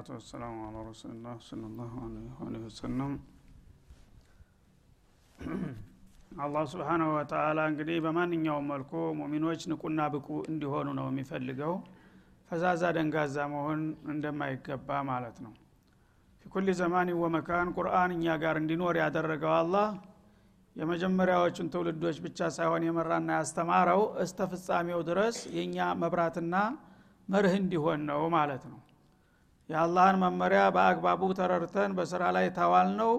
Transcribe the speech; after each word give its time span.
ሰላቱ 0.00 0.14
ወሰላሙ 0.16 0.58
አላ 0.66 0.82
ረሱልላህ 0.84 1.32
ሰለላሁ 1.46 1.90
ዐለይሂ 2.38 2.60
ወሰለም 2.66 3.10
አላህ 6.44 6.62
ስብሓናሁ 6.72 7.08
ወተአላ 7.16 7.58
እንግዲህ 7.70 7.98
በማንኛውም 8.04 8.66
መልኩ 8.72 8.92
ሙሚኖች 9.18 9.62
ንቁና 9.72 10.00
ብቁ 10.14 10.28
እንዲሆኑ 10.52 10.88
ነው 10.98 11.06
የሚፈልገው 11.10 11.74
ፈዛዛ 12.50 12.92
ደንጋዛ 12.98 13.46
መሆን 13.54 13.80
እንደማይገባ 14.12 15.00
ማለት 15.10 15.38
ነው 15.46 15.52
ፊኩል 16.44 16.70
ዘማን 16.80 17.10
ወመካን 17.22 17.74
ቁርአን 17.78 18.14
እኛ 18.16 18.36
ጋር 18.44 18.58
እንዲኖር 18.62 18.96
ያደረገው 19.04 19.54
አላህ 19.60 19.88
የመጀመሪያዎቹን 20.76 21.72
ትውልዶች 21.74 22.18
ብቻ 22.26 22.48
ሳይሆን 22.58 22.86
የመራና 22.88 23.30
ያስተማረው 23.40 24.04
እስተ 24.24 24.46
ፍጻሜው 24.52 25.02
ድረስ 25.10 25.38
የእኛ 25.56 25.90
መብራትና 26.02 26.54
መርህ 27.28 27.56
እንዲሆን 27.58 28.00
ነው 28.10 28.22
ማለት 28.36 28.64
ነው 28.72 28.80
የአላህን 29.70 30.16
መመሪያ 30.22 30.62
በአግባቡ 30.76 31.28
ተረድተን 31.38 31.90
በስራ 31.98 32.22
ላይ 32.36 32.46
ታዋል 32.56 32.88
ነው 33.00 33.12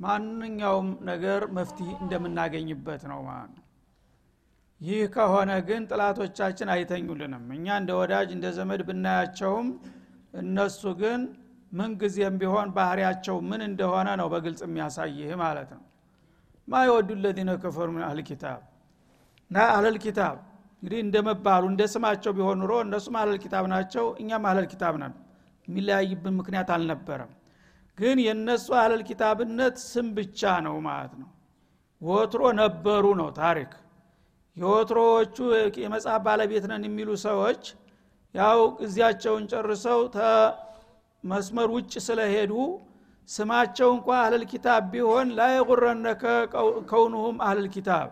ማንኛውም 0.00 0.88
ነገር 1.08 1.42
መፍትሄ 1.56 1.88
እንደምናገኝበት 2.02 3.02
ነው 3.10 3.20
ማለት 3.28 3.52
ነው። 3.56 3.64
ይህ 4.80 5.00
ከሆነ 5.14 5.50
ግን 5.68 5.82
ጥላቶቻችን 5.90 6.68
አይተኙልንም። 6.74 7.44
እኛ 7.56 7.66
እንደ 7.80 7.90
ወዳጅ 8.00 8.28
እንደ 8.36 8.46
ዘመድ 8.58 8.82
ብናያቸውም 8.88 9.68
እነሱ 10.34 10.82
ግን 11.00 11.20
ምንጊዜም 11.72 12.34
ቢሆን 12.40 12.68
ባህሪያቸው 12.76 13.36
ምን 13.48 13.62
እንደሆነ 13.68 14.08
ነው 14.20 14.28
በግልጽ 14.34 14.60
የሚያሳይህ 14.66 15.32
ማለት 15.42 15.70
ነው። 15.76 15.82
ማ 16.68 16.82
ለዚነ 17.24 17.50
ከፈሩ 17.62 17.88
ምን 17.96 18.04
አህል 18.06 18.20
ና 19.50 19.64
አህለል 19.70 19.96
እንግዲህ 20.82 21.00
እንደመባሉ 21.04 21.62
እንደ 21.70 21.82
ስማቸው 21.92 22.32
ቢሆን 22.36 22.58
ኑሮ 22.62 22.72
እነሱም 22.84 23.14
አህለል 23.20 23.38
ናቸው 23.72 24.04
እኛም 24.22 24.44
አህለል 24.48 24.66
ኪታብ 24.72 24.96
ነን 25.02 25.14
የሚለያይብን 25.68 26.34
ምክንያት 26.38 26.68
አልነበረም። 26.74 27.32
ግን 27.98 28.18
የእነሱ 28.24 28.66
አህለል 28.78 29.02
ኪታብነት 29.08 29.76
ስም 29.84 30.08
ብቻ 30.16 30.50
ነው 30.66 30.76
ማለት 30.86 31.14
ነው። 31.20 31.28
ወትሮ 32.00 32.42
ነበሩ 32.60 33.04
ነው 33.20 33.28
ታሪክ። 33.38 33.70
የወትሮዎቹ 34.56 35.36
የመጽሐፍ 35.82 36.20
ባለቤት 36.26 36.64
ነን 36.70 36.84
የሚሉ 36.88 37.10
ሰዎች 37.26 37.62
ያው 38.34 38.60
ጊዜያቸውን 38.80 39.44
ጨርሰው 39.52 40.00
መስመር 41.24 41.68
ውጭ 41.76 41.92
ስለሄዱ 42.06 42.52
ስማቸው 43.28 43.88
እንኳ 43.94 44.08
አህለል 44.18 44.44
ኪታብ 44.52 44.82
ቢሆን 44.92 45.28
ላየጉረነከ 45.38 46.22
ከውኑሁም 46.90 47.36
አህለል 47.46 47.68
ኪታብ። 47.74 48.08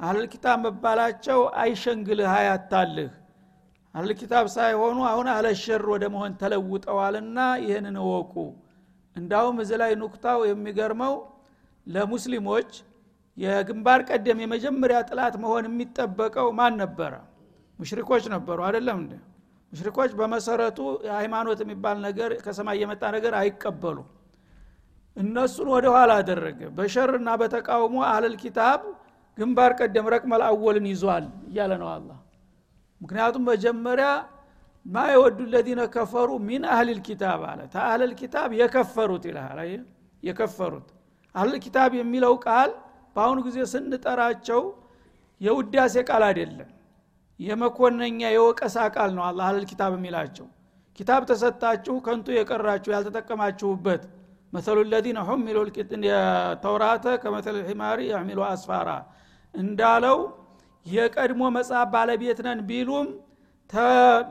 አህለል 0.00 0.26
ኪታብ 0.32 0.58
መባላቸው 0.66 1.40
አይሸንግልህ 1.62 2.30
አያታልህ 2.34 3.10
አህለል 3.94 4.12
ኪታብ 4.20 4.46
ሳይሆኑ 4.54 4.98
አሁን 5.10 5.26
አህለሸር 5.32 5.82
ወደ 5.92 6.04
መሆን 6.14 6.32
ተለውጠዋልና 6.40 7.38
ይህንን 7.64 7.96
እወቁ። 8.02 8.34
እንዳውም 9.16 9.56
እዚ 9.62 9.70
ላይ 9.82 9.92
ኑክታው 10.00 10.40
የሚገርመው 10.48 11.14
ለሙስሊሞች 11.86 12.70
የግንባር 13.38 14.00
ቀደም 14.08 14.38
የመጀመሪያ 14.44 14.98
ጥላት 15.08 15.34
መሆን 15.44 15.64
የሚጠበቀው 15.68 16.48
ማን 16.58 16.74
ነበረ? 16.82 17.12
ሙሽሪኮች 17.78 18.24
ነበሩ 18.34 18.58
አይደለም 18.66 18.98
እንደ 19.02 19.14
ሙሽሪኮች 19.72 20.10
በመሰረቱ 20.18 20.78
ሃይማኖት 21.16 21.60
የሚባል 21.64 21.96
ነገር 22.06 22.30
ከሰማይ 22.44 22.76
የመጣ 22.82 23.02
ነገር 23.16 23.34
አይቀበሉ 23.40 23.96
እነሱን 25.16 25.68
ወደ 25.74 25.86
ኋላ 25.94 26.12
አደረገ። 26.20 26.60
በሸርና 26.76 27.30
በተቃውሞ 27.40 27.96
አህለል 28.08 28.36
ኪታብ 28.42 28.80
ግንባር 29.38 29.72
ቀደም 29.80 30.06
ረቅመል 30.14 30.42
አወልን 30.48 30.86
ይዟል 30.90 31.26
እያለ 31.48 31.72
ነው 31.82 31.88
አላ 31.94 32.08
ምክንያቱም 33.00 33.44
መጀመሪያ 33.50 34.08
ማ 34.86 35.02
ለዚነ 35.52 35.82
ከፈሩ 35.94 36.30
ሚን 36.46 36.62
አህሊል 36.72 36.98
ኪታብ 37.06 37.42
አለ። 37.50 37.60
ተአህለል 37.74 38.12
ኪታብ 38.20 38.48
የከፈሩት 38.58 39.24
ይልሃል። 39.28 39.60
የከፈሩት። 40.22 40.88
አህለል 41.34 41.58
ኪታብ 41.64 41.90
የሚለው 42.00 42.34
ቃል 42.46 42.70
በአሁኑ 43.16 43.38
ጊዜ 43.46 43.58
ስንጠራቸው 43.72 44.60
የውዳሴ 45.40 45.94
ቃል 46.08 46.22
አይደለም። 46.28 46.70
የመኮነኛ 47.40 48.20
የወቀሳ 48.34 48.76
ቃል 48.96 49.10
ነው 49.16 49.24
አላ 49.28 49.40
ኪታብ 49.70 49.92
የሚላቸው። 49.96 50.46
ኪታብ 50.98 51.22
ተሰጣችሁ 51.30 51.94
ከንቱ 52.06 52.26
የቀራችሁ 52.36 52.90
ያልተጠቀማችሁበት 52.94 54.02
መሰሉ 54.52 54.78
ለዚነ 54.90 55.18
ሁሚሉ 55.28 55.56
ተውራተ 56.64 57.06
ከመተል 57.22 57.56
ሒማሪ 57.68 58.00
ያሚሉ 58.12 58.40
አስፋራ 58.50 58.90
እንዳለው 59.54 60.18
የቀድሞ 60.86 61.42
መጽሐፍ 61.56 61.86
ባለቤት 61.94 62.40
ነን 62.46 62.60
ቢሉም 62.68 63.06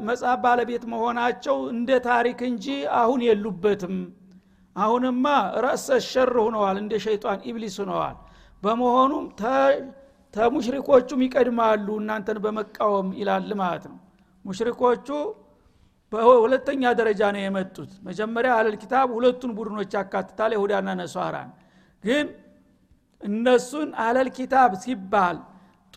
መጽሐፍ 0.08 0.38
ባለቤት 0.44 0.84
መሆናቸው 0.92 1.56
እንደ 1.72 1.90
ታሪክ 2.08 2.40
እንጂ 2.50 2.66
አሁን 3.00 3.22
የሉበትም። 3.28 3.96
አሁንማ 4.76 5.26
ረእሰ 5.64 5.88
ሸር 6.06 6.32
ሁነዋል 6.46 6.78
እንደ 6.82 6.94
ሸይጣን 7.06 7.40
ኢብሊስ 7.50 7.76
ሁነዋል 7.84 8.16
በመሆኑም 8.64 9.26
ተሙሽሪኮቹም 10.34 11.22
ይቀድማሉ 11.26 11.88
እናንተን 12.02 12.38
በመቃወም 12.46 13.10
ይላል 13.20 13.50
ማለት 13.62 13.84
ነው። 13.92 13.98
ሙሽሪኮቹ 14.46 15.08
በሁለተኛ 16.12 16.84
ደረጃ 17.00 17.22
ነው 17.36 17.42
የመጡት። 17.44 17.92
መጀመሪያ 18.08 18.52
አለል 18.58 18.76
ኪታብ 18.82 19.08
ሁለቱን 19.18 19.52
ቡድኖች 19.58 19.92
ያካትታል 19.98 20.52
ይሁዳና 20.56 20.90
ነሷራን። 21.00 21.50
ግን 22.04 22.26
እነሱን 23.22 23.90
አለል 24.06 24.30
ኪታብ 24.38 24.72
ሲባል 24.84 25.38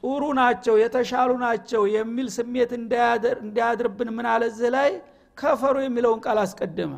ጥሩ 0.06 0.25
ናቸው 0.39 0.75
የተሻሉ 0.81 1.31
ናቸው 1.41 1.83
የሚል 1.94 2.27
ስሜት 2.34 2.71
እንዳያድርብን 2.77 4.11
ምን 4.17 4.27
አለዚህ 4.33 4.69
ላይ? 4.77 4.91
ከፈሩ 5.39 5.77
የሚለውን 5.84 6.21
ቃል 6.25 6.39
አስቀደመ። 6.43 6.93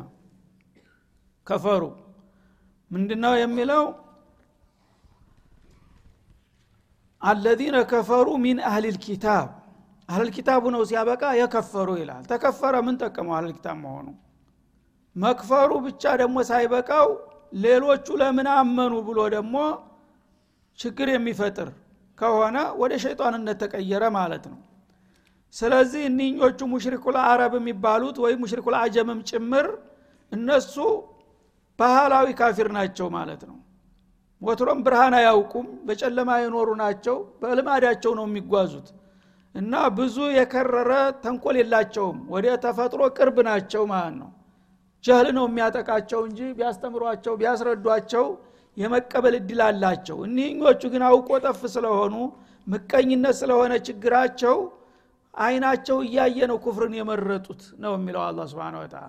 ከፈሩ። 1.47 1.83
ምንድነው 2.91 3.33
የሚለው? 3.41 3.83
አለዚነ 7.21 7.77
ከፈሩ 7.91 8.27
ሚን 8.43 8.59
አህሊል 8.69 8.97
ኪታብ። 9.05 9.47
አህለል 10.09 10.29
ኪታቡ 10.35 10.63
ነው 10.75 10.81
ሲያበቃ 10.89 11.23
የከፈሩ 11.39 11.89
ይላል። 12.01 12.23
ተከፈረ 12.31 12.75
ምን 12.85 12.95
ጠቀመው 13.01 13.33
አህለል 13.35 13.53
ኪታብ 13.57 13.77
መሆኑ? 13.83 14.07
መክፈሩ 15.15 15.69
ብቻ 15.85 16.03
ደግሞ 16.21 16.37
ሳይበቃው 16.49 17.07
ሌሎቹ 17.61 18.07
ለምን 18.21 18.47
አመኑ 18.55 18.93
ብሎ 19.07 19.19
ደግሞ 19.35 19.55
ችግር 20.79 21.07
የሚፈጥር 21.13 21.69
ከሆነ 22.19 22.57
ወደ 22.81 22.93
ሸይጣንነት 23.03 23.57
ተቀየረ 23.63 24.03
ማለት 24.15 24.45
ነው። 24.51 24.59
ስለዚህ 25.53 26.01
እኒኞቹ 26.09 26.59
ሙሽሪኩል 26.73 27.15
አረብ 27.25 27.53
የሚባሉት 27.59 28.17
ወይም 28.23 28.39
ሙሽሪኩል 28.43 28.75
አጀምም 28.81 29.19
ጭምር 29.29 29.67
እነሱ 30.31 30.75
ባህላዊ 31.79 32.27
ካፊር 32.39 32.67
ናቸው 32.77 33.07
ማለት 33.15 33.41
ነው። 33.49 33.57
ወትሮም 34.41 34.79
ብርሃን 34.85 35.13
አያውቁም 35.17 35.67
በጨለማ 35.87 36.29
የኖሩ 36.41 36.69
ናቸው 36.81 37.15
በልማዳቸው 37.41 38.11
ነው 38.19 38.25
የሚጓዙት። 38.29 38.87
እና 39.55 39.73
ብዙ 39.97 40.17
የከረረ 40.37 40.91
ተንኮል 41.23 41.55
የላቸውም 41.59 42.17
ወደ 42.33 42.47
ተፈጥሮ 42.65 43.01
ቅርብ 43.17 43.37
ናቸው 43.49 43.83
ማለት 43.91 44.15
ነው። 44.21 44.29
ጀህል 45.03 45.27
ነው 45.37 45.45
የሚያጠቃቸው 45.49 46.21
እንጂ 46.27 46.39
ቢያስተምሯቸው 46.57 47.33
ቢያስረዷቸው 47.41 48.25
የመቀበል 48.79 49.35
እድል 49.39 49.61
አላቸው። 49.65 50.17
እኒህኞቹ 50.27 50.81
ግን 50.93 51.03
አውቆ 51.07 51.29
ጠፍ 51.45 51.61
ስለሆኑ 51.73 52.15
ምቀኝነት 52.67 53.35
ስለሆነ 53.39 53.73
ችግራቸው 53.87 54.57
አይናቸው 55.33 55.97
እያየ 56.05 56.39
ነው 56.51 56.57
ኩፍርን 56.63 56.93
የመረጡት 56.97 57.61
ነው 57.83 57.91
የሚለው 57.97 58.21
አላ 58.25 58.45
ስብን 58.51 58.75
ወተላ 58.79 59.05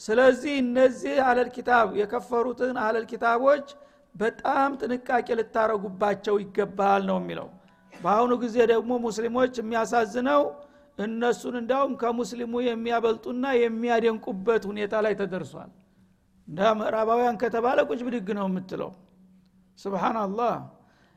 ስለዚህ 0.00 0.54
እነዚህ 0.62 1.16
አለል 1.26 1.48
ኪታብ 1.56 1.88
የከፈሩትን 2.00 2.78
አለል 2.84 3.04
ኪታቦች 3.10 3.66
በጣም 4.14 4.70
ጥንቃቄ 4.80 5.28
ልታረጉባቸው 5.38 6.34
ይገባል 6.42 7.02
ነው 7.10 7.18
የሚለው። 7.20 7.48
በአሁኑ 7.92 8.32
ጊዜ 8.42 8.56
ደግሞ 8.72 8.92
ሙስሊሞች 9.04 9.52
የሚያሳዝነው 9.60 10.42
እነሱን 10.98 11.54
እንዳውም 11.60 11.92
ከሙስሊሙ 12.00 12.54
የሚያበልጡና 12.66 13.44
የሚያደንቁበት 13.60 14.62
ሁኔታ 14.70 14.94
ላይ 15.06 15.14
ተደርሷል 15.20 15.70
እንደ 16.48 16.60
ምዕራባውያን 16.78 17.36
ከተባለ 17.42 17.78
ቁጭ 17.88 18.00
ብድግ 18.06 18.28
ነው 18.38 18.46
የምትለው። 18.48 18.90
ስብናላህ 19.78 20.54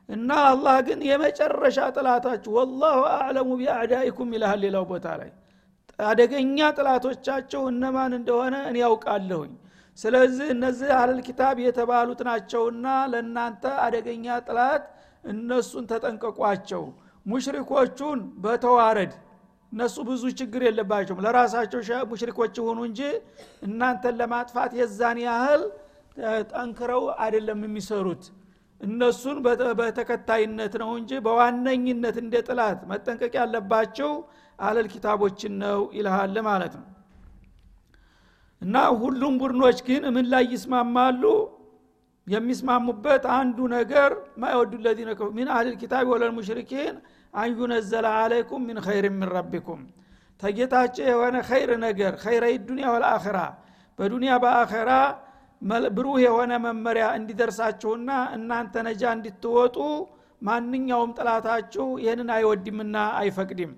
እና 0.08 0.30
አላህ 0.50 0.76
ግን 0.86 1.00
የመጨረሻ 1.08 1.78
ጥላታችሁ 1.96 2.52
ወላሁ 2.58 3.00
አዕለሙ 3.14 3.48
ቢአዕዳኢኩም 3.60 4.30
ይልሃል 4.34 4.60
ሌላው 4.64 4.84
ቦታ 4.90 5.06
ላይ። 5.20 5.30
አደገኛ 5.98 6.58
ጥላቶቻቸው 6.76 7.62
እነማን 7.70 8.12
እንደሆነ 8.18 8.56
እኔ 8.70 8.76
ያውቃለሁኝ 8.84 9.52
ስለዚህ 9.98 10.48
እነዚህ 10.54 10.90
አለል 10.98 11.20
ኪታብ 11.28 11.56
የተባሉት 11.62 12.20
ናቸውና 12.28 12.84
ለእናንተ 13.12 13.64
አደገኛ 13.84 14.26
ጥላት 14.46 14.84
እነሱን 15.24 15.84
ተጠንቀቋቸው። 15.90 16.82
ሙሽሪኮቹን 17.26 18.20
በተዋረድ 18.44 19.12
እነሱ 19.72 19.96
ብዙ 20.08 20.22
ችግር 20.38 20.62
የለባቸውም። 20.66 21.20
ለራሳቸው 21.24 21.80
ሙሽሪኮች 22.10 22.54
ይሁኑ 22.60 22.78
እንጂ 22.88 23.00
እናንተን 23.66 24.14
ለማጥፋት 24.20 24.72
የዛን 24.78 25.18
ያህል 25.26 25.62
ጠንክረው 26.52 27.02
አይደለም 27.22 27.60
የሚሰሩት። 27.66 28.22
እነሱን 28.80 29.36
በተከታይነት 29.78 30.74
ነው 30.82 30.90
እንጂ 30.98 31.12
በዋነኝነት 31.24 32.16
እንደ 32.22 32.34
ጥላት 32.48 32.80
መጠንቀቅ 32.90 33.32
ያለባቸው 33.40 34.10
አለል 34.58 34.86
ኪታቦችን 34.92 35.52
ነው 35.62 35.80
ይልሃል 35.96 36.36
ማለት 36.48 36.74
ነው። 36.80 36.86
እና 38.62 38.76
ሁሉም 39.02 39.34
ቡድኖች 39.40 39.78
ግን 39.88 40.04
ምን 40.16 40.26
ላይ 40.32 40.44
ይስማማሉ? 40.54 41.22
የሚስማሙበት 42.26 43.24
አንዱ 43.36 43.58
ነገር 43.74 44.10
ማይወዱ 44.38 44.72
ለዚነ 44.84 45.10
ሚን 45.36 45.48
አህል 45.54 45.68
ኪታብ 45.82 46.06
ወለል 46.12 46.32
ሙሽሪኪን 46.38 46.96
አንዩነዘለ 47.34 48.06
አለይኩም 48.18 48.62
ሚን 48.68 48.78
ኸይር 48.86 49.06
ምን 49.12 49.28
ረቢኩም 49.34 49.80
ተጌታቸው 50.40 51.06
የሆነ 51.10 51.36
ኸይር 51.48 51.70
ነገር 51.86 52.12
ኸይረይ 52.22 52.54
ዱኒያ 52.66 52.88
ወልአኸራ 52.94 53.38
በዱኒያ 53.98 54.34
በአኸራ 54.42 54.90
ብሩህ 55.96 56.18
የሆነ 56.24 56.52
መመሪያ 56.64 57.06
እንዲደርሳችሁና 57.18 58.10
እናንተ 58.36 58.82
ነጃ 58.86 59.02
እንድትወጡ 59.16 59.76
ማንኛውም 60.42 61.12
ጥላታችሁ 61.18 61.86
ይህንን 62.02 62.28
አይወድምና 62.34 62.96
አይፈቅድም። 63.20 63.72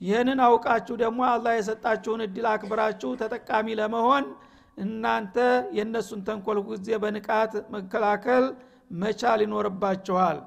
ይህንን 0.00 0.38
አውቃችሁ 0.46 0.94
ደግሞ 1.02 1.20
አላህ 1.32 1.52
የሰጣችሁን 1.56 2.22
እድል 2.26 2.46
አክብራችሁ 2.52 3.10
ተጠቃሚ 3.20 3.66
ለመሆን 3.80 4.24
እናንተ 4.78 5.36
የእነሱን 5.76 6.20
ተንኮል 6.28 6.58
ጊዜ 6.68 6.88
በንቃት 7.02 7.54
መከላከል 7.74 8.44
መቻል 8.94 9.40
ይኖርባችኋል 9.44 10.38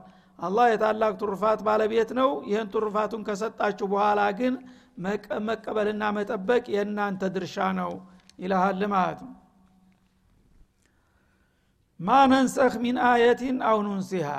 አላህ 0.44 0.66
የታላቅ 0.70 1.12
ቱርፋት 1.22 1.60
ባለቤት 1.68 2.10
ነው። 2.20 2.30
ይህን 2.50 2.68
ቱርፋቱን 2.74 3.22
ከሰጣችሁ 3.28 3.88
በኋላ 3.94 4.22
ግን 4.40 4.54
መቀበልና 5.48 6.04
መጠበቅ 6.18 6.64
የእናንተ 6.74 7.30
ድርሻ 7.36 7.58
ነው 7.80 7.92
ይልሃል 8.40 8.82
ማለት 8.94 9.22
ነው 9.26 9.34
ማነንሰኽ 12.00 12.74
ሚን 12.84 12.98
አየቲን 13.08 13.58
አው 13.68 13.78
ኑንሲሃ። 13.86 14.30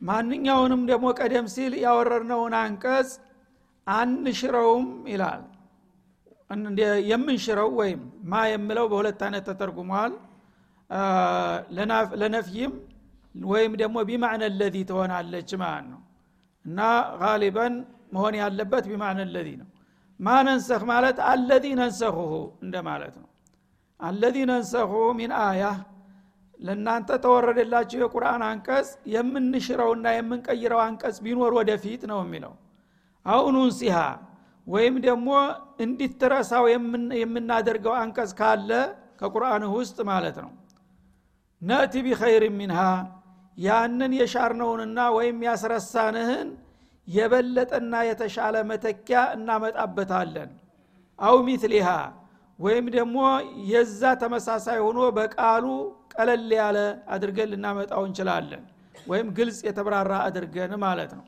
ማንኛውንም 0.00 0.82
ደግሞ 0.90 1.06
ቀደም 1.18 1.46
ሲል 1.52 1.72
ያወረድነውን 1.84 2.54
አንቀጽ 2.60 3.10
አንሽረውም 3.86 4.86
ይላል። 5.12 5.42
የምንሽረው 7.10 7.70
ወይም 7.78 8.00
ማ 8.30 8.42
የምለው 8.50 8.86
በሁለት 8.90 9.20
አይነት 9.26 9.44
ተተርጉሟል። 9.48 10.12
ለነፍይም 12.22 12.72
ወይም 13.34 13.72
ደግሞ 13.80 13.96
ቢማዕነ 14.08 14.44
ለዚ 14.58 14.76
ትሆናለች 14.90 15.50
ማለት 15.62 15.86
ነው። 15.92 16.00
እና 16.64 16.80
ጋሊበን 17.22 17.74
መሆን 18.14 18.34
ያለበት 18.40 18.84
ቢማዕነ 18.90 19.20
ለዚ 19.34 19.48
ነው። 19.62 19.68
ማ 20.20 20.34
ነንሰኽ 20.46 20.82
ማለት 20.90 21.18
አለዚ 21.30 21.64
ነንሰኹሁ 21.80 22.30
እንደ 22.64 22.76
ማለት 22.88 23.14
ነው። 23.22 23.28
አለዚ 24.00 24.36
ነንሰኹ 24.50 24.90
ሚን 25.18 25.32
አያ 25.42 25.62
ለእናንተ 26.60 27.10
ተወረደላችሁ 27.24 27.98
የቁርአን 28.02 28.42
አንቀጽ 28.48 28.88
የምንሽረውና 29.14 30.06
የምንቀይረው 30.16 30.80
አንቀጽ 30.84 31.16
ቢኖር 31.24 31.52
ወደፊት 31.58 32.02
ነው 32.10 32.18
የሚለው። 32.24 32.52
አሁኑን 33.26 33.70
ሲሃ 33.78 33.96
ወይም 34.66 34.94
ደግሞ 35.06 35.28
እንዲትረሳው 35.84 36.64
የምናደርገው 37.22 37.94
አንቀጽ 38.02 38.30
ካለ 38.38 38.70
ከቁርአን 39.20 39.64
ውስጥ 39.74 39.98
ማለት 40.10 40.36
ነው። 40.44 40.52
ነእቲ 41.62 41.94
ቢኸይር 42.06 42.44
ሚንሃ 42.56 42.80
ያንን 43.58 44.12
የሻርነውንና 44.18 44.98
ወይም 45.16 45.38
ያስረሳንህን 45.46 46.48
የበለጠና 47.08 47.94
የተሻለ 48.08 48.56
መተኪያ 48.70 49.18
እናመጣበታለን። 49.36 50.50
አው 51.18 51.36
ሚትሊሃ 51.48 51.88
ወይም 52.58 52.86
ደግሞ 52.94 53.18
የዛ 53.70 54.02
ተመሳሳይ 54.22 54.78
ሆኖ 54.84 54.98
በቃሉ 55.16 55.64
ቀለል 56.14 56.50
ያለ 56.58 56.78
አድርገን 57.14 57.50
ልናመጣው 57.52 58.02
እንችላለን 58.08 58.62
ወይም 59.06 59.28
ግልጽ 59.38 59.58
የተብራራ 59.66 60.12
አድርገን 60.26 60.72
ማለት 60.84 61.12
ነው። 61.18 61.24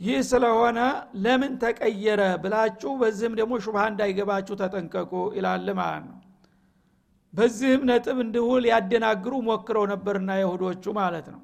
ይህ 0.00 0.18
ስለሆነ 0.30 0.78
ለምን 1.24 1.52
ተቀየረ 1.62 2.22
ብላችሁ 2.42 2.92
በዚህም 3.00 3.34
ደግሞ 3.40 3.54
ሹብሃ 3.64 3.82
እንዳይገባችሁ 3.92 4.54
ተጠንቀቁ 4.62 5.12
ይላል 5.36 5.68
ማለት 5.74 6.04
ነው 6.08 6.18
በዚህም 7.34 7.82
ነጥብ 7.88 8.18
እንዲሁ 8.24 8.48
ሊያደናግሩ 8.64 9.32
ሞክረው 9.46 9.84
ነበርና 9.92 10.30
የሁዶቹ 10.40 10.84
ማለት 10.98 11.26
ነው። 11.34 11.40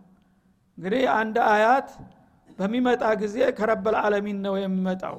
እንግዲህ 0.78 1.04
አንድ 1.16 1.37
አያት 1.50 1.88
በሚመጣ 2.58 3.02
ጊዜ 3.22 3.37
ከረበል 3.58 3.96
ዓለሚን 4.02 4.38
ነው 4.46 4.54
የሚመጣው። 4.60 5.16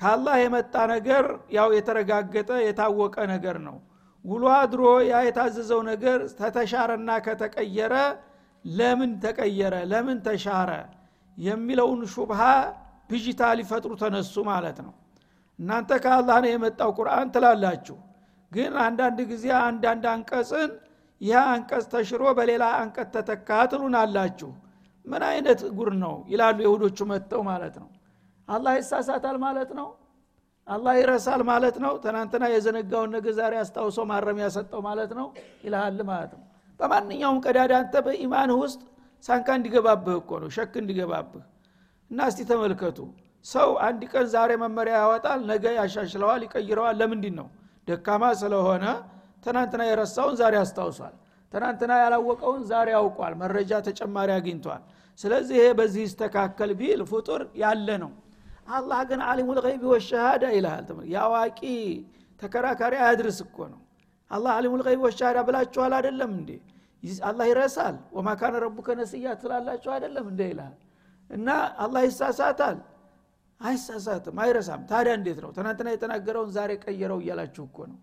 ከአላህ 0.00 0.34
የመጣ 0.42 0.74
ነገር 0.92 1.24
ያው 1.56 1.68
የተረጋገጠ 1.76 2.50
የታወቀ 2.64 3.16
ነገር 3.32 3.56
ነው። 3.66 3.76
ውሎ 4.24 4.44
አድሮ 4.56 4.82
ያ 5.10 5.16
የታዘዘው 5.26 5.80
ነገር 5.90 6.18
ተተሻረና 6.38 7.10
ከተቀየረ 7.26 7.94
ለምን 8.64 9.12
ተቀየረ? 9.22 9.74
ለምን 9.90 10.18
ተሻረ? 10.26 10.70
የሚለውን 11.38 12.00
ሹብሃ 12.14 12.40
ብዥታ 13.10 13.42
ሊፈጥሩ 13.58 13.92
ተነሱ 14.02 14.34
ማለት 14.50 14.78
ነው። 14.86 14.94
እናንተ 15.58 15.90
ከአላህ 16.04 16.36
ነው 16.44 16.50
የመጣው 16.52 16.90
ቁርአን 16.98 17.28
ትላላችሁ 17.34 17.96
ግን 18.52 18.72
አንዳንድ 18.84 19.18
ጊዜ 19.30 19.46
አንዳንድ 19.62 20.04
አንቀጽን 20.12 20.70
ይህ 21.20 21.38
አንቀጽ 21.48 21.84
ተሽሮ 21.92 22.22
በሌላ 22.38 22.64
አንቀጽ 22.80 23.08
ተተካ 23.16 23.48
ትሉናላችሁ። 23.72 24.50
ምን 25.06 25.22
አይነት 25.28 25.60
ጉር 25.76 25.90
ነው? 26.04 26.14
ይላሉ 26.32 26.58
የሁዶቹ 26.64 26.98
መጥተው 27.10 27.42
ማለት 27.50 27.74
ነው። 27.82 27.88
አላህ 28.48 28.72
ይሳሳታል 28.80 29.36
ማለት 29.44 29.70
ነው? 29.78 29.88
አላህ 30.66 30.92
ይረሳል 31.00 31.42
ማለት 31.50 31.76
ነው? 31.84 31.92
ትናንትና 32.04 32.44
የዘነጋውን 32.52 33.10
ነገር 33.16 33.32
ዛሬ 33.38 33.54
አስታውሶ 33.62 33.98
ማረሚያ 34.10 34.46
ሰጠው 34.56 34.80
ማለት 34.88 35.12
ነው? 35.18 35.26
ይልሃል 35.64 36.00
ማለት 36.10 36.32
ነው። 36.36 36.44
በማንኛውም 36.80 37.38
ቀዳዳ 37.44 37.72
አንተ 37.80 37.94
በኢማንህ 38.06 38.58
ውስጥ 38.64 38.80
ሳንካ 39.24 39.48
እንዲገባብህ 39.58 40.14
እኮ 40.20 40.30
ነው 40.42 40.50
ሸክ 40.56 40.74
እንዲገባብህ። 40.82 41.42
እና 42.10 42.20
እስቲ 42.30 42.40
ተመልከቱ። 42.50 42.98
ሰው 43.44 43.68
አንድ 43.86 44.02
ቀን 44.12 44.26
ዛሬ 44.34 44.50
መመሪያ 44.62 44.94
ያወጣል 45.02 45.40
ነገ 45.50 45.64
ያሻሽለዋል 45.78 46.40
ይቀይረዋል 46.46 46.96
ለምንድን 47.00 47.34
ነው 47.40 47.48
ደካማ 47.88 48.24
ስለሆነ 48.40 48.84
ትናንትና 49.44 49.82
የረሳውን 49.88 50.34
ዛሬ 50.40 50.54
አስታውሷል። 50.62 51.14
ትናንትና 51.52 51.92
ያላወቀውን 52.02 52.62
ዛሬ 52.70 52.88
ያውቋል 52.96 53.32
መረጃ 53.42 53.72
ተጨማሪ 53.86 54.30
አግኝቷል። 54.36 54.82
ስለዚህ 55.18 55.56
ይሄ 55.60 55.68
በዚህ 55.78 56.02
ይስተካከል 56.06 56.70
ቢል 56.80 57.00
ፍጡር 57.10 57.42
ያለ 57.62 57.88
ነው። 58.02 58.12
አላህ 58.70 59.00
ግን 59.10 59.20
አሊሙ 59.28 59.48
ልይብ 59.58 59.84
ወሸሃዳ 59.92 60.44
ይልሃል 60.56 60.84
የአዋቂ 61.12 61.60
ተከራካሪ 62.42 62.94
አያድርስ 63.02 63.38
እኮ 63.46 63.56
ነው። 63.72 63.80
አላህ 64.30 64.52
አሊሙ 64.58 64.74
ልይብ 64.80 65.00
ወሸሃዳ 65.06 65.38
ብላችኋል 65.48 65.92
አይደለም 65.98 66.30
እንዴ? 66.36 66.50
አላህ 67.24 67.44
ይረሳል። 67.50 67.96
ወማ 68.16 68.28
ካነ 68.40 68.54
ረቡከ 68.64 68.88
ነስያ 68.98 69.26
ትላላችሁ 69.42 69.90
አይደለም 69.96 70.26
እንደ 70.32 70.40
ይልሃል። 70.50 70.74
እና 71.30 71.48
አላህ 71.78 72.02
ይሳሳታል 72.08 72.76
አይሳሳትም 73.60 74.36
አይረሳም። 74.42 74.82
ታዲያ 74.90 75.12
እንዴት 75.18 75.38
ነው? 75.44 75.50
ትናንትና 75.56 75.88
የተናገረውን 75.94 76.50
ዛሬ 76.56 76.70
ቀየረው 76.84 77.18
እያላችሁ 77.22 77.64
እኮ 77.68 77.78
ነው። 77.90 77.98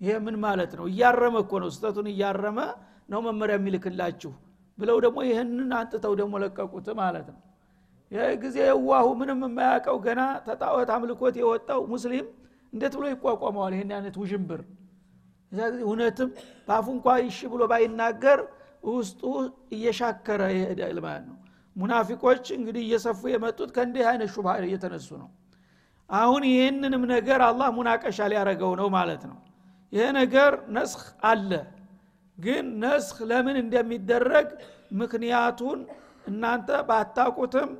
ይሄ 0.00 0.12
ምን 0.26 0.36
ማለት 0.44 0.72
ነው? 0.78 0.84
እያረመ 0.92 1.34
እኮ 1.44 1.52
ነው። 1.62 1.70
ስተቱን 1.76 2.08
እያረመ 2.12 2.58
ነው 3.08 3.20
መመሪያ 3.26 3.54
የሚልክላችሁ 3.58 4.32
ብለው 4.78 4.96
ደግሞ 5.04 5.18
ይህንን 5.28 5.70
አንጥተው 5.78 6.12
ደግሞ 6.20 6.34
ለቀቁት 6.42 6.88
ማለት 7.00 7.28
ነው። 7.34 7.40
ይህ 8.12 8.28
ጊዜ 8.42 8.56
የዋሁ 8.68 9.06
ምንም 9.20 9.40
የማያውቀው 9.46 9.96
ገና 10.04 10.20
ተጣወት 10.46 10.90
አምልኮት 10.94 11.34
የወጣው 11.40 11.80
ሙስሊም 11.92 12.26
እንዴት 12.72 12.94
ብሎ 12.98 13.06
ይቋቋመዋል? 13.12 13.72
ይህን 13.76 13.90
አይነት 13.96 14.14
ውዥንብር። 14.22 14.60
እዛ 15.52 15.60
ጊዜ 15.72 15.80
እውነትም 15.86 16.30
በአፉ 16.68 16.86
እንኳ 16.96 17.06
ይሽ 17.22 17.38
ብሎ 17.52 17.62
ባይናገር 17.70 18.40
ውስጡ 18.90 19.22
እየሻከረ 19.74 20.40
ይሄዳል 20.54 20.98
ማለት 21.06 21.24
ነው 21.30 21.36
ሙናፊቆች 21.78 22.44
እንግዲህ 22.56 22.82
እየሰፉ 22.86 23.20
የመጡት 23.32 23.70
ከእንዲህ 23.76 24.04
አይነት 24.10 24.30
ሹባ 24.34 24.56
እየተነሱ 24.62 25.08
ነው። 25.22 25.28
አሁን 26.10 26.42
ይህንንም 26.50 27.02
ነገር 27.12 27.40
አላህ 27.48 27.68
ሙናቀሻ 27.76 28.18
ሊያረገው 28.32 28.72
ነው 28.80 28.88
ማለት 28.96 29.22
ነው። 29.30 29.38
ይሄ 29.92 30.04
ነገር 30.18 30.52
ነስኽ 30.76 31.02
አለ 31.30 31.50
ግን 32.38 32.64
ነስኽ 32.82 33.18
ለምን 33.30 33.56
እንደሚደረግ 33.62 34.48
ምክንያቱን 35.00 35.78
እናንተ 36.24 36.68
ባታቁትም 36.88 37.70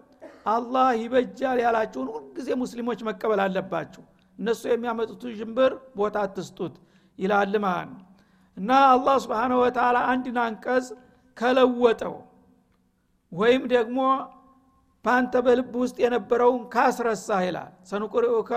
አላህ 0.52 0.88
ይበጃል 1.00 1.58
ያላችሁን 1.64 2.08
ሁልጊዜ 2.14 2.48
ሙስሊሞች 2.62 3.00
መቀበል 3.08 3.40
አለባችሁ። 3.44 4.02
እነሱ 4.38 4.62
የሚያመጡትን 4.70 5.32
ዥንብር 5.38 5.72
ቦታ 5.98 6.16
አትስጡት 6.26 6.74
ይላል 7.18 7.54
ማለት 7.64 7.96
እና 8.56 8.70
አላህ 8.92 9.16
ስብሓነ 9.24 9.52
ወተላ 9.62 9.98
አንድን 10.12 10.38
አንቀጽ 10.44 10.86
ከለወጠው 11.36 12.14
ወይም 13.32 13.62
ደግሞ 13.72 13.98
በአንተ 15.04 15.34
በልብ 15.46 15.72
ውስጥ 15.82 15.96
የነበረውን 16.04 16.62
ካስረሳ 16.72 17.28
ይላል። 17.44 17.70
ሰኑቁሪኡከ 17.90 18.50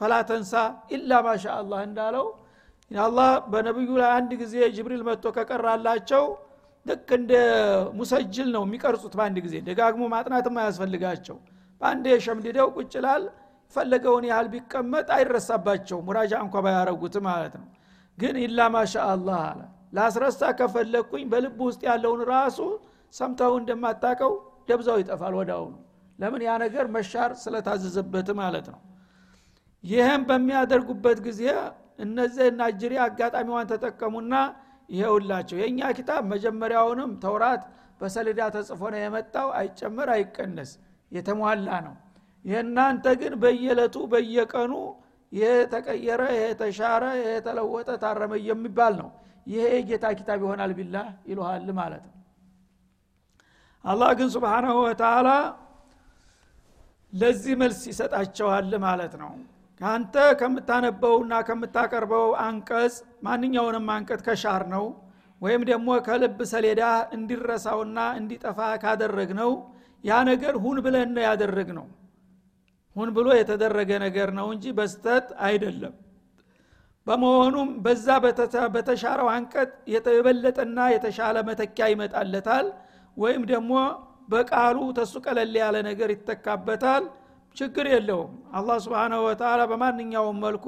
ፈላተንሳ 0.00 0.52
ኢላ 0.96 1.12
ማሻ 1.26 1.44
አላህ 1.56 1.80
እንዳለው 1.88 2.26
አላህ 2.90 3.30
በነቢዩ 3.52 3.90
ላይ 4.00 4.10
አንድ 4.18 4.30
ጊዜ 4.42 4.54
ጅብሪል 4.76 5.02
መጥቶ 5.08 5.26
ከቀራላቸው 5.36 6.24
ልክ 6.86 7.08
እንደ 7.16 7.32
ሙሰጅል 7.98 8.48
ነው 8.54 8.62
የሚቀርጹት 8.66 9.14
በአንድ 9.18 9.38
ጊዜ። 9.46 9.54
ደጋግሞ 9.66 10.02
ማጥናትም 10.14 10.54
አያስፈልጋቸው። 10.60 11.36
በአንድ 11.80 12.04
የሸምድደው 12.12 12.68
ቁጭላል 12.76 13.24
ፈለገውን 13.74 14.24
ያህል 14.30 14.46
ቢቀመጥ 14.52 15.08
አይረሳባቸው 15.16 15.98
ሙራጃ 16.06 16.32
እንኳ 16.44 16.56
ባያረጉት 16.66 17.16
ማለት 17.26 17.54
ነው። 17.60 17.66
ግን 18.18 18.36
ኢላ 18.44 18.60
ማሻ 18.74 18.94
አላህ 19.10 19.40
አለ። 19.48 19.60
ላስረሳ 19.96 20.40
ከፈለግኩኝ 20.58 21.24
በልብ 21.32 21.58
ውስጥ 21.66 21.82
ያለውን 21.88 22.22
ራሱ 22.32 22.58
ሰምተው 23.14 23.52
እንደማታቀው 23.60 24.32
ደብዛው 24.68 24.96
ይጠፋል 25.02 25.34
ወዳውኑ። 25.38 25.74
ለምን? 26.18 26.40
ያ 26.46 26.52
ነገር 26.64 26.86
መሻር 26.94 27.30
ስለታዘዘበት 27.42 28.28
ማለት 28.40 28.66
ነው። 28.72 28.80
ይህም 29.84 30.22
በሚያደርጉበት 30.28 31.18
ጊዜ 31.26 31.42
እነዚህ 32.04 32.48
ናጅሪ 32.58 32.94
አጋጣሚዋን 33.04 33.68
ተጠቀሙና 33.72 34.34
ይሄውላቸው። 34.88 35.56
የእኛ 35.60 35.80
ኪታብ 35.98 36.22
መጀመሪያውንም 36.32 37.10
ተውራት 37.24 37.62
በሰሌዳ 38.00 38.40
ተጽፎ 38.54 38.80
ነው 38.94 39.00
የመጣው። 39.02 39.48
አይጨመር 39.58 40.08
አይቀነስ 40.14 40.70
የተሟላ 41.12 41.68
ነው። 41.86 41.94
የእናንተ 42.44 43.06
ግን 43.20 43.32
በየለቱ 43.42 43.96
በየቀኑ 44.12 44.72
የተቀየረ 45.32 46.22
የተሻረ 46.36 47.04
የተለወጠ 47.24 47.88
ታረመ 48.04 48.34
የሚባል 48.48 48.94
ነው። 49.00 49.08
ይሄ 49.46 49.64
የጌታ 49.74 50.06
ኪታብ 50.18 50.38
ይሆናል 50.44 50.72
ቢላ 50.78 50.96
ይልሃል 51.30 51.68
ማለት 51.80 52.02
ነው 52.06 52.14
አላህ 53.88 54.10
ግን 54.18 54.28
ስብሓናሁ 54.34 54.76
ወተላ 54.84 55.28
ለዚህ 57.12 57.54
መልስ 57.60 57.80
ይሰጣቸዋል 57.90 58.72
ማለት 58.84 59.14
ነው። 59.22 59.30
ከአንተ 59.80 60.14
ከምታነበውና 60.40 61.34
ከምታቀርበው 61.48 62.26
አንቀጽ 62.44 62.94
ማንኛውንም 63.26 63.86
አንቀጽ 63.94 64.20
ከሻር 64.26 64.62
ነው 64.74 64.84
ወይም 65.40 65.62
ደግሞ 65.68 65.88
ከልብ 66.06 66.38
ሰሌዳ 66.52 66.82
እንዲረሳውና 67.16 67.98
እንዲጠፋ 68.20 68.58
ካደረግ 68.82 69.30
ነው 69.40 69.50
ያ 70.04 70.18
ነገር 70.30 70.54
ሁን 70.64 70.78
ብለን 70.84 71.10
ነው 71.16 71.22
ያደረግ 71.28 71.68
ነው 71.78 71.86
ሁን 72.96 73.08
ብሎ 73.16 73.28
የተደረገ 73.38 73.90
ነገር 74.04 74.28
ነው 74.38 74.46
እንጂ 74.54 74.66
በስተት 74.78 75.26
አይደለም። 75.48 75.94
በመሆኑም 77.06 77.68
በዛ 77.84 78.06
በተሻረው 78.74 79.28
አንቀጥ 79.34 79.70
የበለጠና 79.92 80.78
የተሻለ 80.94 81.36
መተኪያ 81.48 81.86
ይመጣለታል 81.92 82.66
ወይም 83.18 83.42
ደግሞ 83.50 83.72
በቃሉ 84.28 84.78
ተሱ 84.98 85.14
ቀለል 85.24 85.54
ያለ 85.60 85.76
ነገር 85.88 86.08
ይተካበታል። 86.14 87.04
ችግር 87.56 87.86
የለውም። 87.92 88.32
አላህ 88.52 88.76
ስብንሁ 88.84 89.20
ወተላ 89.26 89.60
በማንኛውም 89.70 90.38
መልኩ 90.44 90.66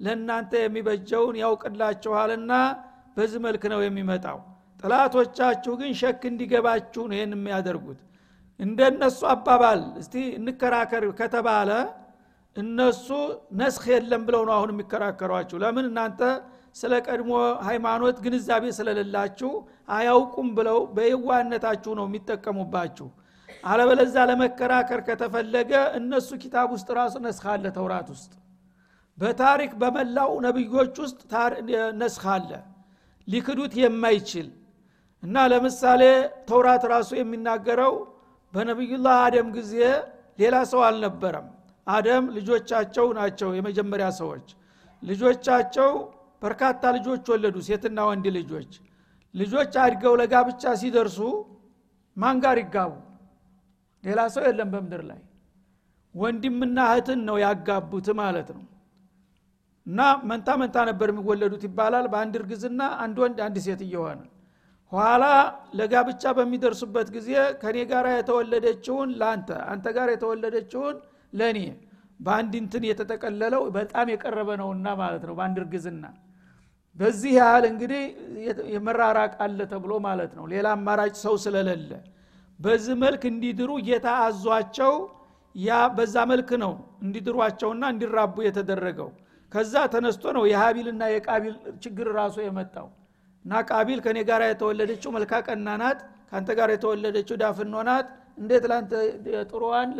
ለእናንተ 0.00 0.52
የሚበጀውን 0.62 1.36
ያውቅላችኋልና 1.42 2.52
በዚህ 3.16 3.40
መልክ 3.44 3.62
ነው 3.72 3.80
የሚመጣው። 3.84 4.38
ጥላቶቻችሁ 4.80 5.72
ግን 5.80 5.92
ሸክ 6.00 6.22
እንዲገባችሁ 6.30 7.02
ነው 7.10 7.16
ይህን 7.18 7.32
የሚያደርጉት። 7.36 8.00
እንደነሱ 8.60 9.20
አባባል 9.32 9.80
እስቲ 10.00 10.14
እንከራከር 10.38 11.04
ከተባለ 11.18 11.70
እነሱ 12.56 13.06
ነስክ 13.58 13.84
የለም 13.92 14.22
ብለው 14.28 14.42
ነው 14.48 14.54
አሁን 14.58 14.70
የሚከራከሯችሁ። 14.74 15.56
ለምን 15.64 15.86
እናንተ 15.90 16.20
ስለ 16.76 16.92
ቀድሞ 17.06 17.30
ሃይማኖት 17.66 18.16
ግንዛቤ 18.24 18.64
ስለሌላችሁ 18.78 19.50
አያውቁም 19.96 20.48
ብለው 20.56 20.78
በየዋነታችሁ 20.96 21.92
ነው 21.98 22.06
የሚጠቀሙባችሁ። 22.08 23.06
አለበለዛ 23.64 24.16
ለመከራከር 24.30 25.00
ከተፈለገ 25.06 25.72
እነሱ 25.98 26.28
ኪታብ 26.42 26.68
ውስጥ 26.74 26.88
ራሱ 26.98 27.14
ነስክ 27.26 27.44
አለ 27.52 27.64
ተውራት 27.76 28.08
ውስጥ። 28.14 28.32
በታሪክ 29.18 29.72
በመላው 29.80 30.32
ነቢዮች 30.46 30.96
ውስጥ 31.04 31.20
ነስክ 32.00 32.24
አለ። 32.34 32.50
ሊክዱት 33.28 33.72
የማይችል 33.80 34.48
እና 35.22 35.36
ለምሳሌ 35.52 36.02
ተውራት 36.48 36.84
ራሱ 36.92 37.10
የሚናገረው 37.18 37.94
በነቢዩላህ 38.54 39.16
አደም 39.24 39.48
ጊዜ 39.56 39.72
ሌላ 40.38 40.56
ሰው 40.72 40.80
አልነበረም። 40.88 41.46
አደም 41.86 42.24
ልጆቻቸው 42.36 43.06
ናቸው 43.18 43.50
የመጀመሪያ 43.58 44.06
ሰዎች። 44.20 44.46
ልጆቻቸው 45.02 45.90
በርካታ 46.42 46.82
ልጆች 46.96 47.24
ወለዱ። 47.32 47.56
ሴትና 47.68 47.98
ወንድ 48.08 48.26
ልጆች። 48.36 48.72
ልጆች 49.34 49.72
አድገው 49.84 50.14
ለጋብቻ 50.20 50.62
ሲደርሱ 50.80 51.18
ማን 52.16 52.36
ጋር 52.44 52.56
ይጋቡ? 52.62 52.92
ሌላ 54.04 54.20
ሰው 54.34 54.42
የለም 54.46 54.68
በምድር 54.74 55.02
ላይ። 55.10 55.20
ወንድምና 56.14 56.78
እህትን 56.90 57.20
ነው 57.28 57.36
ያጋቡት 57.44 58.06
ማለት 58.20 58.48
ነው። 58.56 58.64
እና 59.86 59.98
መንታ 60.28 60.48
መንታ 60.60 60.76
ነበር 60.88 61.08
የሚወለዱት 61.12 61.64
ይባላል። 61.68 62.06
በአንድ 62.12 62.34
እርግዝና 62.40 62.82
አንድ 63.04 63.16
ወንድ 63.24 63.38
አንድ 63.46 63.56
ሴት 63.66 63.82
እየሆነ 63.86 64.20
ኋላ 64.92 65.24
ለጋብቻ 65.78 66.32
በሚደርሱበት 66.36 67.08
ጊዜ 67.14 67.30
ከኔ 67.62 67.76
ጋር 67.90 68.06
የተወለደችውን 68.12 69.10
ለአንተ 69.20 69.48
አንተ 69.72 69.86
ጋር 69.96 70.08
የተወለደችውን 70.12 70.96
ለእኔ 71.32 71.58
በአንድ 72.20 72.52
እንትን 72.60 72.84
የተጠቀለለው 72.88 73.62
በጣም 73.76 74.06
የቀረበ 74.12 74.50
ነውና 74.60 74.86
ማለት 75.00 75.24
ነው። 75.28 75.34
በአንድ 75.38 75.56
እርግዝና 75.62 76.04
በዚህ 76.96 77.32
ያህል 77.38 77.64
እንግዲህ 77.70 78.02
የመራራቅ 78.74 79.32
አለ 79.44 79.58
ተብሎ 79.72 79.92
ማለት 80.06 80.32
ነው። 80.38 80.44
ሌላ 80.52 80.66
አማራጭ 80.76 81.14
ሰው 81.24 81.34
ስለሌለ 81.44 81.90
በዚህ 82.58 82.94
መልክ 83.02 83.22
እንዲድሩ 83.30 83.70
ጌታ 83.88 84.08
አዟቸው 84.26 84.94
ያ 85.54 85.70
በዛ 85.96 86.16
መልክ 86.30 86.50
ነው 86.62 86.72
እንዲድሯቸውና 87.04 87.84
እንዲራቡ 87.94 88.36
የተደረገው። 88.46 89.10
ከዛ 89.52 89.74
ተነስቶ 89.92 90.24
ነው 90.36 90.44
የሀቢልና 90.50 91.02
የቃቢል 91.12 91.54
ችግር 91.84 92.08
ራሱ 92.18 92.36
የመጣው። 92.44 92.88
እና 93.44 93.60
ቃቢል 93.70 94.00
ከኔ 94.04 94.18
ጋር 94.30 94.42
የተወለደችው 94.46 95.10
መልካ 95.16 95.32
ቀና 95.46 95.68
ናት 95.82 95.98
ከአንተ 96.30 96.50
ጋር 96.58 96.68
የተወለደችው 96.74 97.36
ዳፍኖ 97.42 97.74
ናት 97.88 98.06
እንዴት 98.38 98.64
ለአንተ 98.70 98.92
ጥሩዋን 99.50 99.90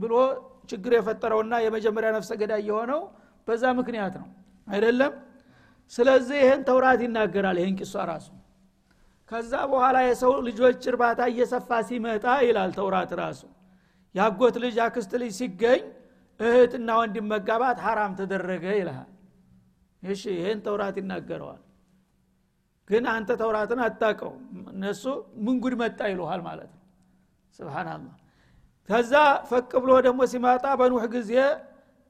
ብሎ 0.00 0.14
ችግር 0.70 0.92
የፈጠረውና 0.96 1.54
የመጀመሪያ 1.64 2.08
ነፍሰ 2.16 2.32
ገዳይ 2.40 2.62
የሆነው 2.68 3.00
በዛ 3.48 3.64
ምክንያት 3.78 4.14
ነው። 4.22 4.28
አይደለም 4.68 5.12
ስለዚህ 5.92 6.38
ይህን 6.42 6.62
ተውራት 6.68 7.00
ይናገራል። 7.04 7.58
ይህን 7.60 7.76
ቂሷ 7.80 7.94
ራሱ 8.10 8.28
ከዛ 9.30 9.52
በኋላ 9.70 9.96
የሰው 10.04 10.32
ልጆች 10.46 10.82
እርባታ 10.90 11.20
እየሰፋ 11.32 11.70
ሲመጣ 11.88 12.26
ይላል 12.46 12.70
ተውራት 12.76 13.10
ራሱ። 13.20 13.40
ያጎት 14.14 14.56
ልጅ 14.62 14.76
አክስት 14.84 15.12
ልጅ 15.22 15.32
ሲገኝ 15.38 15.82
እህትና 16.40 16.88
ወንድም 17.00 17.26
መጋባት 17.32 17.78
ሀራም 17.84 18.12
ተደረገ 18.20 18.64
ይልሃል። 18.78 19.10
እሺ 20.02 20.22
ይህን 20.36 20.58
ተውራት 20.66 20.96
ይናገረዋል። 21.00 21.62
ግን 22.90 23.04
አንተ 23.12 23.30
ተውራትን 23.40 23.80
አታቀው 23.86 24.32
እነሱ 24.72 25.02
ምን 25.44 25.56
ጉድ 25.62 25.74
መጣ 25.80 26.00
ይሉሃል 26.12 26.40
ማለት 26.46 26.70
ነው። 26.72 26.82
ስብናላህ 27.58 28.14
ከዛ 28.88 29.12
ፈቅ 29.50 29.70
ብሎ 29.82 29.92
ደግሞ 30.06 30.20
ሲመጣ 30.32 30.64
በኑህ 30.80 31.04
ጊዜ 31.14 31.32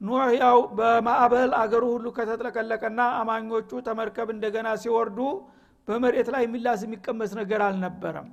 ኑህ 0.01 0.29
ያው 0.41 0.57
በማዕበል 0.77 1.51
አገሩ 1.61 1.83
ሁሉ 1.93 2.07
ከተጥለቀለቀና 2.17 2.99
አማኞቹ 3.19 3.71
ተመርከብ 3.87 4.29
እንደገና 4.35 4.67
ሲወርዱ 4.83 5.19
በመሬት 5.87 6.27
ላይ 6.33 6.43
የሚላስ 6.45 6.81
የሚቀመስ 6.85 7.31
ነገር 7.39 7.61
አልነበረም። 7.67 8.27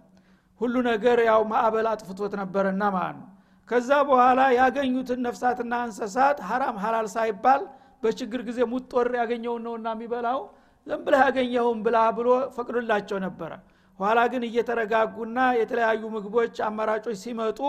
ሁሉ 0.61 0.75
ነገር 0.89 1.19
ያው 1.29 1.41
ማዕበል 1.53 1.87
አጥፍቶት 1.93 2.33
ነበረና 2.41 2.83
ማለት 2.97 3.17
ነው። 3.21 3.29
ከዛ 3.69 3.91
በኋላ 4.09 4.41
ያገኙትን 4.59 5.21
ነፍሳትና 5.27 5.75
እንስሳት 5.87 6.39
ሀራም 6.49 6.77
ሀላል 6.85 7.09
ሳይባል 7.15 7.63
በችግር 8.03 8.41
ጊዜ 8.49 8.61
ሙጦር 8.73 9.09
ያገኘውን 9.21 9.63
ነውና 9.67 9.89
የሚበላው 9.97 10.41
ዝም 10.87 11.01
ብለህ 11.07 11.23
ያገኘውን 11.27 11.79
ብላ 11.87 11.99
ብሎ 12.19 12.29
ፈቅዶላቸው 12.57 13.19
ነበረ። 13.27 13.53
ኋላ 14.01 14.19
ግን 14.33 14.43
እየተረጋጉና 14.49 15.39
የተለያዩ 15.61 16.03
ምግቦች 16.15 16.57
አማራጮች 16.67 17.17
ሲመጡ 17.23 17.61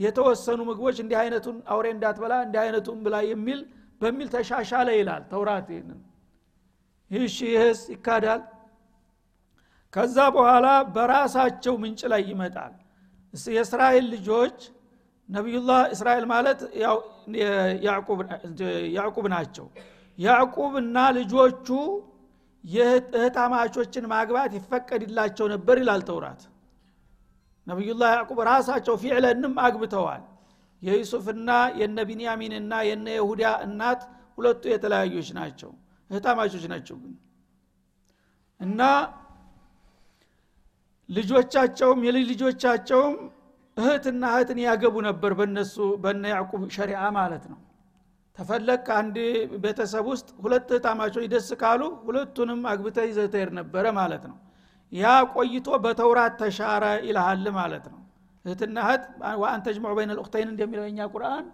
የተወሰኑ 0.00 0.60
ምግቦች 0.68 0.96
እንዲህ 1.02 1.16
አይነቱን 1.22 1.56
አውሬ 1.72 1.86
እንዳትበላ 1.94 2.34
እንዲህ 2.44 2.60
አይነቱን 2.62 2.98
ብላ 3.04 3.16
የሚል 3.30 3.60
በሚል 4.00 4.28
ተሻሻለ 4.34 4.88
ይላል 4.98 5.22
ተውራት 5.30 5.66
ይህንን። 5.72 6.00
ይህሽ 7.10 7.36
ይህስ 7.48 7.80
ይካዳል? 7.92 8.42
ከዛ 9.92 10.16
በኋላ 10.36 10.66
በራሳቸው 10.94 11.74
ምንጭ 11.82 12.00
ላይ 12.12 12.22
ይመጣል። 12.30 12.74
የእስራኤል 13.50 14.06
ልጆች 14.14 14.58
ነቢዩላህ 15.28 15.80
እስራኤል 15.94 16.24
ማለት 16.32 16.60
ያዕቁብ 18.96 19.26
ናቸው። 19.34 19.66
ያዕቁብና 20.18 20.98
ልጆቹ 21.18 21.68
የእህታማቾችን 22.64 24.04
ማግባት 24.12 24.50
ይፈቀድላቸው 24.58 25.46
ነበር 25.54 25.76
ይላል 25.82 26.02
ተውራት 26.08 26.42
ነቢዩላህ 27.66 28.10
ያዕቁብ 28.14 28.38
ራሳቸው 28.48 28.94
ፊዕለንም 29.02 29.54
አግብተዋል። 29.64 30.22
የዩሱፍና 30.82 31.48
የነ 31.80 31.98
ቢንያሚንና 32.08 32.72
የነ 32.88 33.06
የሁዳ 33.16 33.42
እናት 33.66 34.02
ሁለቱ 34.38 34.62
የተለያዩች 34.72 35.28
ናቸው 35.38 35.70
እህታማቾች 36.10 36.64
ናቸው 36.72 36.96
ግን። 37.02 37.14
እና 38.60 38.80
ልጆቻቸውም 41.08 42.00
የልጅ 42.06 42.26
ልጆቻቸውም 42.32 43.14
እህትና 43.76 44.22
እህትን 44.32 44.58
ያገቡ 44.64 44.94
ነበር 45.08 45.32
በነሱ 45.38 45.74
በነ 46.02 46.24
ያዕቁብ 46.32 46.62
ሸሪዓ 46.74 47.02
ማለት 47.18 47.44
ነው። 47.52 47.58
ተፈለግ 48.38 48.80
ከአንድ 48.86 49.16
ቤተሰብ 49.62 50.04
ውስጥ 50.12 50.28
ሁለት 50.42 50.68
እህታማቾች 50.70 51.26
ደስ 51.32 51.48
ካሉ 51.62 51.82
ሁለቱንም 52.06 52.60
አግብተ 52.70 52.98
ይዘተር 53.08 53.48
ነበረ 53.58 53.84
ማለት 53.98 54.24
ነው 54.30 54.36
ያ 54.92 55.06
ቆይቶ 55.34 55.68
በተውራት 55.84 56.34
ተሻረ 56.40 56.84
ይልሃል 57.06 57.44
ማለት 57.56 57.84
ነው። 57.92 57.98
እህትና 58.44 58.76
እህት 58.84 59.02
ወአን 59.40 59.60
ተጅመዑ 59.66 59.92
በይነ 59.98 60.10
ልኡክተይን 60.18 60.48
እንደሚለው 60.52 60.84
የኛ 60.88 61.00
ቁርአን 61.14 61.44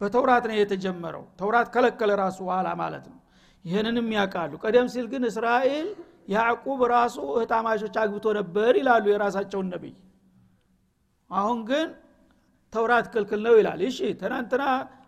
በተውራት 0.00 0.44
ነው 0.50 0.56
የተጀመረው። 0.58 1.24
ተውራት 1.40 1.68
ከለከለ 1.74 2.10
ራሱ 2.22 2.38
ኋላ 2.50 2.68
ማለት 2.82 3.04
ነው። 3.10 3.18
ይህንንም 3.64 4.08
ያውቃሉ። 4.16 4.52
ቀደም 4.62 4.88
ሲል 4.94 5.06
ግን 5.12 5.22
እስራኤል 5.28 5.88
ያዕቁብ 6.28 6.80
ራሱ 6.92 7.16
እህታማሾች 7.34 7.96
አግብቶ 8.02 8.26
ነበር 8.38 8.72
ይላሉ 8.80 9.04
የራሳቸውን 9.12 9.68
ነቢይ። 9.74 9.94
አሁን 11.30 11.58
ግን 11.70 11.88
ተውራት 12.72 13.06
ክልክል 13.14 13.40
ነው 13.46 13.54
ይላል። 13.58 13.80
እሺ 13.88 13.98
ትናንትና 14.20 14.62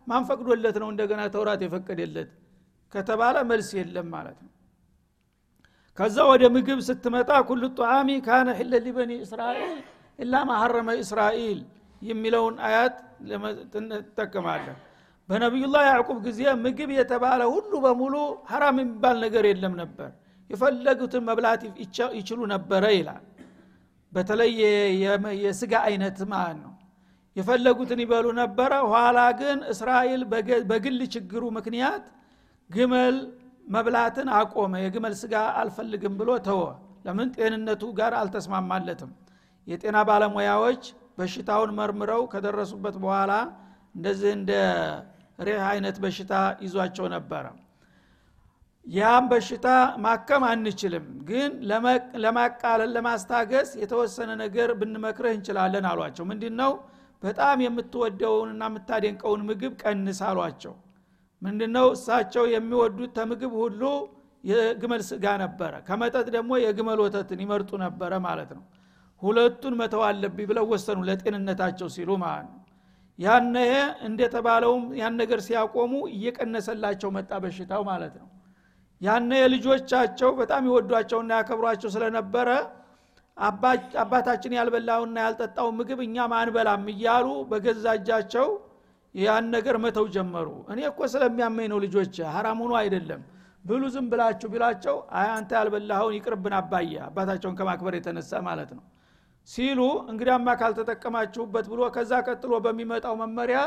ማን 0.09 0.25
ፈቅዶለት 0.29 0.77
ነው 0.83 0.89
እንደገና 0.93 1.23
ተውራት 1.35 1.61
የፈቀደለት 1.65 2.31
ከተባለ 2.93 3.37
መልስ 3.51 3.71
የለም 3.79 4.09
ማለት 4.15 4.39
ነው 4.45 4.51
ከዛ 5.99 6.17
ወደ 6.31 6.45
ምግብ 6.55 6.79
ስትመጣ 6.87 7.31
ኩሉ 7.49 7.63
ጧሚ 7.79 8.09
ካነ 8.27 8.49
ሕለ 8.59 8.73
ሊበኒ 8.87 9.13
እስራኤል 9.25 9.77
ኢላ 10.19 10.35
ማሐረመ 10.49 10.89
እስራኤል 11.03 11.59
የሚለውን 12.03 12.57
አያት 12.67 12.97
ትጠቀማለን 13.73 14.77
በነቢዩላህ 15.29 15.83
ያዕቁብ 15.89 16.19
ጊዜ 16.27 16.41
ምግብ 16.65 16.91
የተባለ 16.97 17.43
ሁሉ 17.53 17.73
በሙሉ 17.85 18.15
ሀራም 18.51 18.77
የሚባል 18.81 19.17
ነገር 19.25 19.45
የለም 19.51 19.75
ነበር። 19.81 20.11
የፈለጉትን 20.51 21.23
መብላት 21.29 21.63
ይችሉ 22.19 22.41
ነበረ 22.53 22.85
ይላል። 22.97 23.25
በተለይ 24.13 24.53
የስጋ 25.45 25.73
አይነት 25.89 26.19
ማለት 26.33 26.59
ነው። 26.61 26.73
የፈለጉትን 27.37 28.01
ይበሉ 28.05 28.27
ነበረ። 28.41 28.73
ኋላ 28.93 29.19
ግን 29.41 29.59
እስራኤል 29.73 30.23
በግል 30.71 31.01
ችግሩ 31.15 31.43
ምክንያት 31.59 32.05
ግመል 32.71 33.17
መብላትን 33.67 34.29
አቆመ 34.37 34.73
የግመል 34.83 35.15
ስጋ 35.21 35.35
አልፈልግም 35.61 36.15
ብሎ 36.21 36.31
ተወ። 36.47 36.63
ለምን 37.07 37.29
ጤንነቱ 37.37 37.83
ጋር 37.99 38.13
አልተስማማለትም? 38.21 39.11
የጤና 39.67 39.97
ባለሙያዎች 40.09 40.83
በሽታውን 41.19 41.71
መርምረው 41.79 42.23
ከደረሱበት 42.33 42.97
በኋላ 43.05 43.33
እንደዚህ 43.97 44.31
እንደ 44.39 44.53
ሬህ 45.41 45.63
አይነት 45.71 45.97
በሽታ 46.03 46.33
ይዟቸው 46.65 47.07
ነበረ። 47.15 47.45
ያም 48.87 49.25
በሽታ 49.31 49.69
ማከም 50.05 50.43
አንችልም 50.49 51.07
ግን 51.29 51.53
ለማቃለል 52.25 52.91
ለማስታገስ 52.97 53.71
የተወሰነ 53.81 54.31
ነገር 54.43 54.69
ብንመክርህ 54.81 55.33
እንችላለን 55.37 55.87
አሏቸው። 55.91 56.25
ምንድ 56.31 56.45
ነው 56.61 56.73
በጣም 57.23 57.59
የምትወደውንና 57.65 58.63
የምታደንቀውን 58.71 59.43
ምግብ 59.49 59.73
ቀንስ 59.83 60.21
አሏቸው 60.29 60.75
ምንድ 61.43 61.63
ነው 61.75 61.87
እሳቸው 61.95 62.45
የሚወዱት 62.53 63.11
ተምግብ 63.17 63.53
ሁሉ 63.63 63.83
የግመል 64.45 65.03
ስጋ 65.09 65.27
ነበረ። 65.43 65.73
ከመጠጥ 65.87 66.27
ደግሞ 66.35 66.53
የግመል 66.63 66.99
ወተትን 67.05 67.41
ይመርጡ 67.45 67.71
ነበረ 67.85 68.13
ማለት 68.27 68.51
ነው። 68.57 68.65
ሁለቱን 69.23 69.75
መተው 69.81 70.03
አለብኝ 70.09 70.47
ብለው 70.51 70.65
ወሰኑ 70.73 70.99
ለጤንነታቸው 71.09 71.89
ሲሉ 71.95 72.11
ማለት 72.25 72.49
ነው። 72.51 72.63
ያነ 73.19 73.57
እንደተባለውም 74.07 74.83
ያን 75.01 75.15
ነገር 75.21 75.41
ሲያቆሙ 75.47 75.93
እየቀነሰላቸው 76.13 77.11
መጣ 77.17 77.33
በሽታው 77.45 77.83
ማለት 77.91 78.15
ነው። 78.23 78.29
ያነ 79.01 79.31
ልጆቻቸው 79.53 80.31
በጣም 80.41 80.63
ይወዷቸውና 80.69 81.31
ያከብሯቸው 81.39 81.91
ስለነበረ 81.95 82.49
አባታችን 84.03 84.53
ያልበላውና 84.57 85.17
ያልጠጣው 85.25 85.69
ምግብ 85.79 85.99
እኛም 86.07 86.33
አንበላም 86.37 86.85
እያሉ 86.93 87.27
በገዛ 87.51 87.87
እጃቸው 87.99 88.47
ያን 89.17 89.45
ነገር 89.55 89.77
መተው 89.83 90.07
ጀመሩ። 90.15 90.49
እኔ 90.73 90.81
እኮ 90.89 91.01
ስለሚያመኝ 91.13 91.67
ነው 91.73 91.79
ልጆች 91.85 92.15
ሀራም 92.35 92.59
ሆኖ 92.63 92.73
አይደለም። 92.81 93.21
ብሉ 93.65 93.83
ዝም 93.95 94.07
ብላችሁ 94.11 94.49
ቢላቸው 94.53 94.97
አይ 95.19 95.29
አንተ 95.37 95.51
ያልበላኸውን 95.59 96.15
ይቅርብን 96.17 96.55
አባየ 96.59 96.93
አባታቸውን 97.07 97.55
ከማክበር 97.59 97.95
የተነሳ 97.99 98.41
ማለት 98.49 98.71
ነው 98.77 98.85
ሲሉ 99.49 99.81
እንግዲያማ 100.11 100.49
ካልተጠቀማችሁበት 100.61 101.67
ብሎ 101.73 101.81
ከዛ 101.97 102.13
ቀጥሎ 102.29 102.53
በሚመጣው 102.65 103.15
መመሪያ 103.23 103.59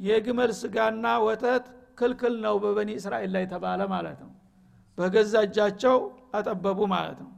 የግመል 0.00 0.50
ስጋና 0.60 1.06
ወተት 1.26 1.64
ክልክል 1.98 2.34
ነው 2.44 2.54
በበኒ 2.62 2.90
እስራኤል 3.00 3.30
ላይ 3.36 3.44
ተባለ 3.52 3.82
ማለት 3.94 4.18
ነው። 4.24 4.32
በገዛ 4.98 5.34
እጃቸው 5.46 5.96
አጠበቡ 6.38 6.78
ማለት 6.94 7.18
ነው። 7.24 7.30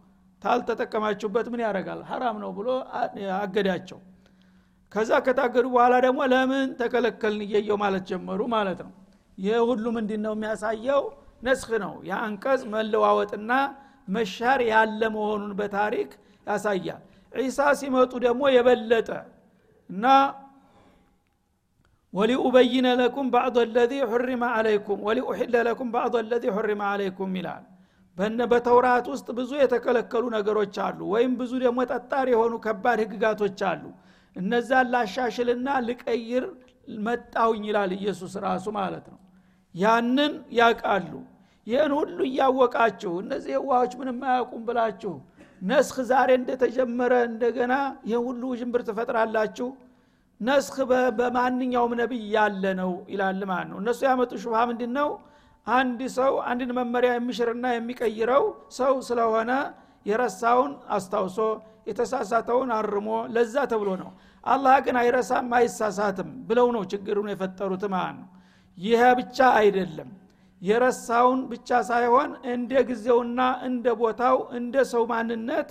ታልተጠቀማችሁበት 0.43 1.47
ምን 1.53 1.61
ያደርጋል? 1.65 2.01
ሀራም 2.11 2.37
ነው 2.43 2.51
ብሎ 2.59 2.69
አገዳቸው 3.39 3.99
ከዛ 4.93 5.11
ከታገዱ 5.25 5.67
በኋላ 5.73 5.95
ደግሞ 6.05 6.21
ለምን 6.33 6.69
ተከለከልን 6.79 7.43
እየየው 7.47 7.77
ማለት 7.83 8.05
ጀመሩ 8.11 8.41
ማለት 8.55 8.79
ነው። 8.87 8.93
ይህ 9.39 9.59
ሁሉ 9.69 9.85
ምንድ 9.97 10.11
ነው 10.25 10.33
የሚያሳየው? 10.37 11.03
ነስህ 11.43 11.71
ነው። 11.85 11.93
የአንቀጽ 12.09 12.63
መለዋወጥና 12.73 13.51
መሻር 14.09 14.61
ያለ 14.71 15.01
መሆኑን 15.17 15.53
በታሪክ 15.59 16.11
ያሳያል። 16.47 17.03
ዒሳ 17.33 17.59
ሲመጡ 17.81 18.13
ደግሞ 18.25 18.43
የበለጠ 18.55 19.09
እና 19.91 20.05
ወሊኡበይነ 22.15 22.87
ለኩም 23.01 23.27
ባዕض 23.33 23.57
ለዚ 23.75 23.93
ሑሪመ 24.11 24.45
አለይኩም 24.57 25.01
ወሊኡሕለ 25.07 25.55
ለኩም 25.67 25.89
ባዕض 25.95 26.15
ለዚ 26.31 26.45
ሑሪመ 26.57 26.83
አለይኩም 26.93 27.33
ይላል። 27.39 27.65
በተውራት 28.53 29.07
ውስጥ 29.13 29.29
ብዙ 29.39 29.51
የተከለከሉ 29.61 30.25
ነገሮች 30.37 30.77
አሉ። 30.87 31.01
ወይም 31.13 31.33
ብዙ 31.41 31.53
ደግሞ 31.65 31.79
ጠጣር 31.93 32.27
የሆኑ 32.33 32.55
ከባድ 32.65 32.99
ህግጋቶች 33.05 33.61
አሉ 33.71 33.83
እነዛን 34.37 34.87
ላሻሽልና 34.93 35.69
ልቀይር 35.87 36.45
መጣውኝ 37.07 37.65
ይላል 37.71 37.91
ኢየሱስ 37.99 38.35
ራሱ 38.47 38.67
ማለት 38.79 39.07
ነው። 39.13 39.19
ያንን 39.75 40.33
ያቃሉ 40.59 41.11
ይህን 41.67 41.93
ሁሉ 41.99 42.19
እያወቃችሁ 42.29 43.13
እነዚህ 43.23 43.51
የዋዎች 43.57 43.93
ምንም 44.01 44.19
አያውቁም 44.29 44.63
ብላችሁ 44.69 45.15
ነስክ 45.63 45.97
ዛሬ 46.11 46.31
እንደተጀመረ 46.41 47.13
እንደገና 47.31 47.75
ይህን 48.09 48.23
ሁሉ 48.29 48.43
ውዥንብር 48.53 48.83
ትፈጥራላችሁ? 48.89 49.69
ነስክ 50.41 50.77
በማንኛውም 51.19 51.93
ነቢይ 52.01 52.25
ያለ 52.35 52.65
ነው 52.81 52.93
ይላል 53.13 53.41
ማለት 53.51 53.69
ነው። 53.71 53.79
እነሱ 53.83 54.01
ያመጡ 54.09 54.33
ሹብሃ 54.43 54.61
ምንድን 54.71 54.93
ነው 54.99 55.09
አንድ 55.67 56.01
ሰው 56.17 56.33
አንድን 56.51 56.71
መመሪያ 56.79 57.11
የሚሽርና 57.17 57.67
የሚቀይረው 57.75 58.45
ሰው 58.77 58.95
ስለሆነ 59.09 59.51
የረሳውን 60.07 60.73
አስታውሶ 60.97 61.39
የተሳሳተውን 61.89 62.71
አርሞ 62.77 63.09
ለዛ 63.35 63.57
ተብሎ 63.73 63.91
ነው። 64.03 64.11
አላህ 64.45 64.77
ግን 64.87 64.97
አይረሳም 65.01 65.49
አይሳሳትም 65.59 66.31
ብለው 66.49 66.69
ነው 66.77 66.83
ችግሩን 66.93 67.29
የፈጠሩት 67.33 67.85
ማለት 67.95 68.17
ነው። 68.19 68.29
ይህ 68.79 69.03
ብቻ 69.19 69.39
አይደለም። 69.61 70.11
የረሳውን 70.63 71.41
ብቻ 71.51 71.69
ሳይሆን 71.89 72.31
እንደ 72.53 72.73
ጊዜውና 72.89 73.41
እንደ 73.69 73.87
ቦታው 74.01 74.37
እንደ 74.59 74.77
ሰው 74.93 75.03
ማንነት 75.13 75.69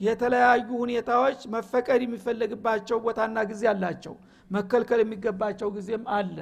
የተለያዩ 0.00 0.68
ሁኔታዎች 0.82 1.40
መፈቀድ 1.54 2.00
የሚፈለግባቸው 2.04 2.98
ቦታና 3.06 3.38
ጊዜ 3.50 3.62
አላቸው። 3.72 4.14
መከልከል 4.50 5.00
የሚገባቸው 5.02 5.68
ጊዜም 5.74 6.04
አለ። 6.16 6.36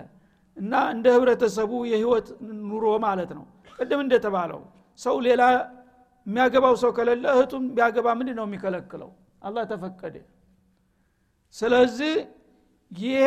እና 0.56 0.74
እንደ 0.94 1.06
ህብረተሰቡ 1.16 1.72
የህይወት 1.90 2.28
ኑሮ 2.68 2.84
ማለት 3.04 3.30
ነው። 3.38 3.44
ቅድም 3.78 4.00
እንደተባለው 4.04 4.60
ሰው 4.98 5.16
ሌላ 5.26 5.42
የሚያገባው 6.28 6.74
ሰው 6.82 6.90
ከሌለ 6.96 7.24
እህቱም 7.34 7.64
ቢያገባ 7.76 8.08
ምንድ 8.18 8.30
ነው 8.38 8.44
የሚከለክለው? 8.48 9.10
አላህ 9.42 9.62
ተፈቀደ። 9.70 10.16
ስለዚህ 11.54 12.14
ይሄ 12.92 13.24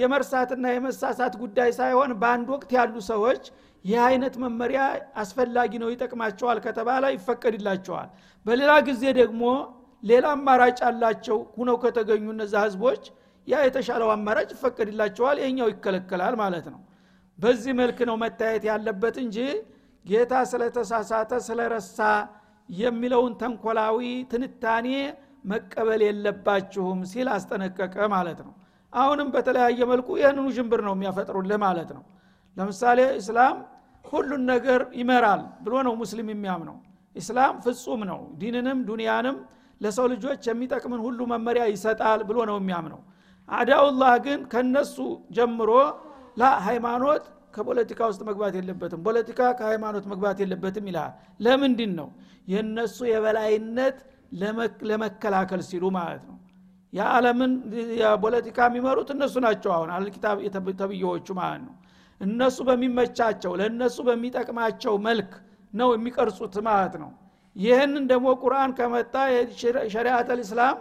የመርሳትና 0.00 0.64
የመሳሳት 0.72 1.34
ጉዳይ 1.42 1.70
ሳይሆን 1.78 2.10
በአንድ 2.20 2.48
ወቅት 2.54 2.70
ያሉ 2.78 2.94
ሰዎች 3.10 3.42
ይህ 3.84 3.98
አይነት 4.08 4.34
መመሪያ 4.44 4.80
አስፈላጊ 5.22 5.72
ነው 5.82 5.88
ይጠቅማቸዋል 5.92 6.58
ከተባለ 6.66 7.04
ይፈቀድላቸዋል። 7.14 8.08
በሌላ 8.46 8.72
ጊዜ 8.88 9.02
ደግሞ 9.20 9.42
ሌላ 10.02 10.26
አማራጭ 10.36 10.78
አላቸው 10.88 11.38
ሁነው 11.58 11.76
ከተገኙ 11.82 12.24
እነዛ 12.34 12.54
ህዝቦች 12.66 13.02
ያ 13.46 13.62
የተሻለው 13.66 14.08
አማራጭ 14.14 14.48
ይፈቀድላቸዋል 14.56 15.36
ይህኛው 15.42 15.68
ይከለከላል 15.72 16.34
ማለት 16.42 16.66
ነው። 16.74 16.80
በዚህ 17.38 17.72
መልክ 17.80 17.98
ነው 18.10 18.16
መታየት 18.22 18.64
ያለበት 18.70 19.16
እንጂ 19.24 19.38
ጌታ 20.04 20.34
ስለተሳሳተ 20.50 21.32
ስለረሳ 21.46 21.98
የሚለውን 22.68 23.32
ተንኮላዊ 23.40 23.98
ትንታኔ 24.30 24.88
መቀበል 25.44 26.02
የለባችሁም 26.06 27.00
ሲል 27.10 27.28
አስጠነቀቀ 27.34 27.96
ማለት 28.14 28.38
ነው። 28.46 28.52
አሁንም 28.92 29.28
በተለያየ 29.34 29.80
መልኩ 29.92 30.08
ይህንኑ 30.20 30.46
ዥንብር 30.56 30.80
ነው 30.88 30.94
የሚያፈጥሩልህ 30.96 31.58
ማለት 31.64 31.90
ነው። 31.96 32.04
ለምሳሌ 32.56 33.00
እስላም 33.20 33.56
ሁሉን 34.04 34.42
ነገር 34.52 34.80
ይመራል 35.00 35.42
ብሎ 35.64 35.74
ነው 35.86 35.94
ሙስሊም 36.00 36.28
የሚያምነው። 36.32 36.76
ኢስላም 37.16 37.54
ፍጹም 37.64 38.00
ነው። 38.10 38.20
ዲንንም 38.40 38.78
ዱንያንም 38.88 39.36
ለሰው 39.80 40.06
ልጆች 40.12 40.42
የሚጠቅምን 40.50 41.00
ሁሉ 41.06 41.20
መመሪያ 41.32 41.64
ይሰጣል 41.72 42.20
ብሎ 42.28 42.38
ነው 42.50 42.56
የሚያምነው። 42.60 43.00
አዳውላህ 43.48 44.14
ግን 44.26 44.40
ከነሱ 44.52 44.96
ጀምሮ 45.36 45.70
ላ 46.36 46.52
ሃይማኖት 46.66 47.24
ከፖለቲካ 47.54 48.00
ውስጥ 48.10 48.22
መግባት 48.28 48.54
የለበትም። 48.58 49.00
ፖለቲካ 49.06 49.40
ከሃይማኖት 49.58 50.04
መግባት 50.12 50.38
የለበትም 50.42 50.86
ይልሃል 50.90 51.12
ለምንድን 51.40 51.92
ነው 51.98 52.08
የእነሱ 52.48 52.96
የበላይነት 53.10 53.98
ለመከላከል 54.90 55.60
ሲሉ 55.68 55.84
ማለት 55.98 56.22
ነው። 56.24 56.36
የዓለምን 56.92 57.52
የፖለቲካ 58.00 58.58
የሚመሩት 58.68 59.08
እነሱ 59.14 59.34
ናቸው 59.44 59.70
አሁን 59.76 59.90
አልኪታብ 59.94 60.38
ተብዬዎቹ 60.80 61.28
ማለት 61.40 61.62
ነው። 61.68 61.74
እነሱ 62.20 62.58
በሚመቻቸው 62.68 63.52
ለእነሱ 63.60 63.96
በሚጠቅማቸው 64.08 64.94
መልክ 65.06 65.30
ነው 65.72 65.88
የሚቀርጹት 65.94 66.56
ማለት 66.68 66.94
ነው። 67.02 67.10
ይህንን 67.56 68.04
ደግሞ 68.12 68.28
ቁርአን 68.42 68.70
ከመጣ 68.78 69.14
ሸሪአት 69.94 70.28
ልእስላም 70.38 70.76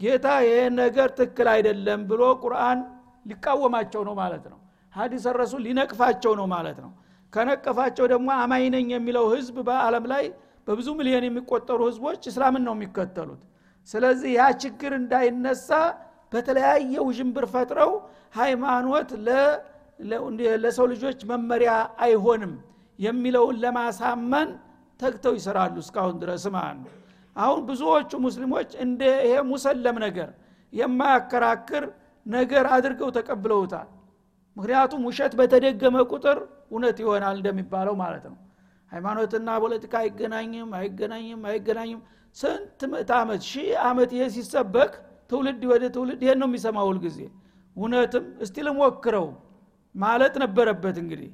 ጌታ 0.00 0.26
ይህን 0.46 0.74
ነገር 0.82 1.08
ትክክል 1.18 1.48
አይደለም 1.54 2.00
ብሎ 2.10 2.22
ቁርአን 2.44 2.78
ሊቃወማቸው 3.26 4.02
ነው 4.08 4.14
ማለት 4.20 4.44
ነው። 4.52 4.58
ሀዲስ 4.92 5.24
ረሱል 5.40 5.62
ሊነቅፋቸው 5.66 6.32
ነው 6.40 6.46
ማለት 6.54 6.78
ነው። 6.84 6.90
ከነቀፋቸው 7.32 8.06
ደግሞ 8.12 8.28
አማኝ 8.38 8.64
ነኝ 8.74 8.88
የሚለው 8.94 9.24
ህዝብ 9.34 9.56
በአለም 9.68 10.04
ላይ 10.12 10.24
በብዙ 10.68 10.88
ሚሊዮን 10.98 11.24
የሚቆጠሩ 11.26 11.80
ህዝቦች 11.88 12.22
እስላምን 12.30 12.62
ነው 12.68 12.74
የሚከተሉት። 12.76 13.42
ስለዚህ 13.88 14.30
ያ 14.36 14.44
ችግር 14.62 14.92
እንዳይነሳ 14.98 15.68
በተለያየ 16.32 16.94
ውዥንብር 17.06 17.44
ፈጥረው 17.52 17.90
ሃይማኖት 18.38 19.10
ለሰው 20.62 20.86
ልጆች 20.92 21.18
መመሪያ 21.30 21.72
አይሆንም 22.04 22.54
የሚለውን 22.98 23.56
ለማሳመን 23.64 24.48
ተግተው 25.00 25.34
ይሰራሉ 25.38 25.76
እስካሁን 25.84 26.16
ድረስ 26.22 26.44
ማለት 26.54 26.88
አሁን 27.36 27.60
ብዙዎቹ 27.68 28.10
ሙስሊሞች 28.24 28.70
እንደ 28.84 29.02
ይሄ 29.24 29.36
ሙሰለም 29.48 29.96
ነገር 30.04 30.28
የማያከራክር 30.72 31.84
ነገር 32.26 32.64
አድርገው 32.74 33.10
ተቀብለውታል። 33.16 33.88
ምክንያቱም 34.56 35.02
ውሸት 35.08 35.32
በተደገመ 35.38 35.96
ቁጥር 36.12 36.38
እውነት 36.70 36.96
ይሆናል 37.02 37.36
እንደሚባለው 37.38 37.94
ማለት 38.02 38.24
ነው 38.30 38.36
ሃይማኖትና 38.94 39.48
ፖለቲካ 39.62 39.94
አይገናኝም 40.02 40.70
አይገናኝም 40.78 41.40
አይገናኝም። 41.50 42.00
ስንት 42.36 42.80
ምዕት 42.92 43.10
ዓመት 43.18 43.42
ሺህ 43.48 43.68
ዓመት 43.88 44.10
ይሄ 44.16 44.24
ሲሰበክ 44.36 44.92
ትውልድ 45.30 45.62
ወደ 45.72 45.84
ትውልድ 45.94 46.20
ይሄን 46.24 46.38
ነው 46.42 46.48
የሚሰማው 46.50 46.86
ሁልጊዜ 46.90 47.18
እውነትም 47.76 48.24
እስቲ 48.44 48.56
ልሞክረው 48.66 49.26
ማለት 49.94 50.34
ነበረበት 50.42 50.96
እንግዲህ። 51.02 51.30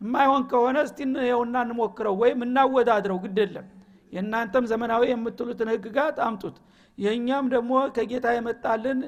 የማይሆን 0.00 0.42
ከሆነ 0.50 0.76
እስቲ 0.86 0.98
ይኸውና 1.22 1.56
እንሞክረው 1.66 2.14
ወይም 2.22 2.40
እናወዳድረው 2.46 3.18
ግድ 3.24 3.38
የለም። 3.42 3.66
የእናንተም 4.12 4.64
ዘመናዊ 4.70 5.02
የምትሉትን 5.10 5.68
ህግጋት 5.72 6.16
አምጡት። 6.26 6.56
የእኛም 6.98 7.44
ደግሞ 7.54 7.72
ከጌታ 7.96 8.26
የመጣልን 8.36 8.98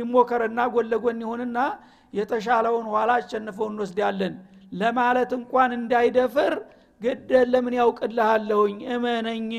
ይሞከረና 0.00 0.60
ጎን 0.74 0.88
ለጎን 0.92 1.20
ይሁንና 1.24 1.58
የተሻለውን 2.12 2.86
ኋላ 2.92 3.12
አሸንፈው 3.20 3.66
እንወስዳለን 3.72 4.34
ለማለት 4.72 5.30
እንኳን 5.38 5.70
እንዳይደፍር 5.78 6.54
ግድ 7.00 7.30
ለምን 7.52 7.74
ያውቅልሃለሁኝ? 7.78 8.78
እመነኝ 8.94 9.50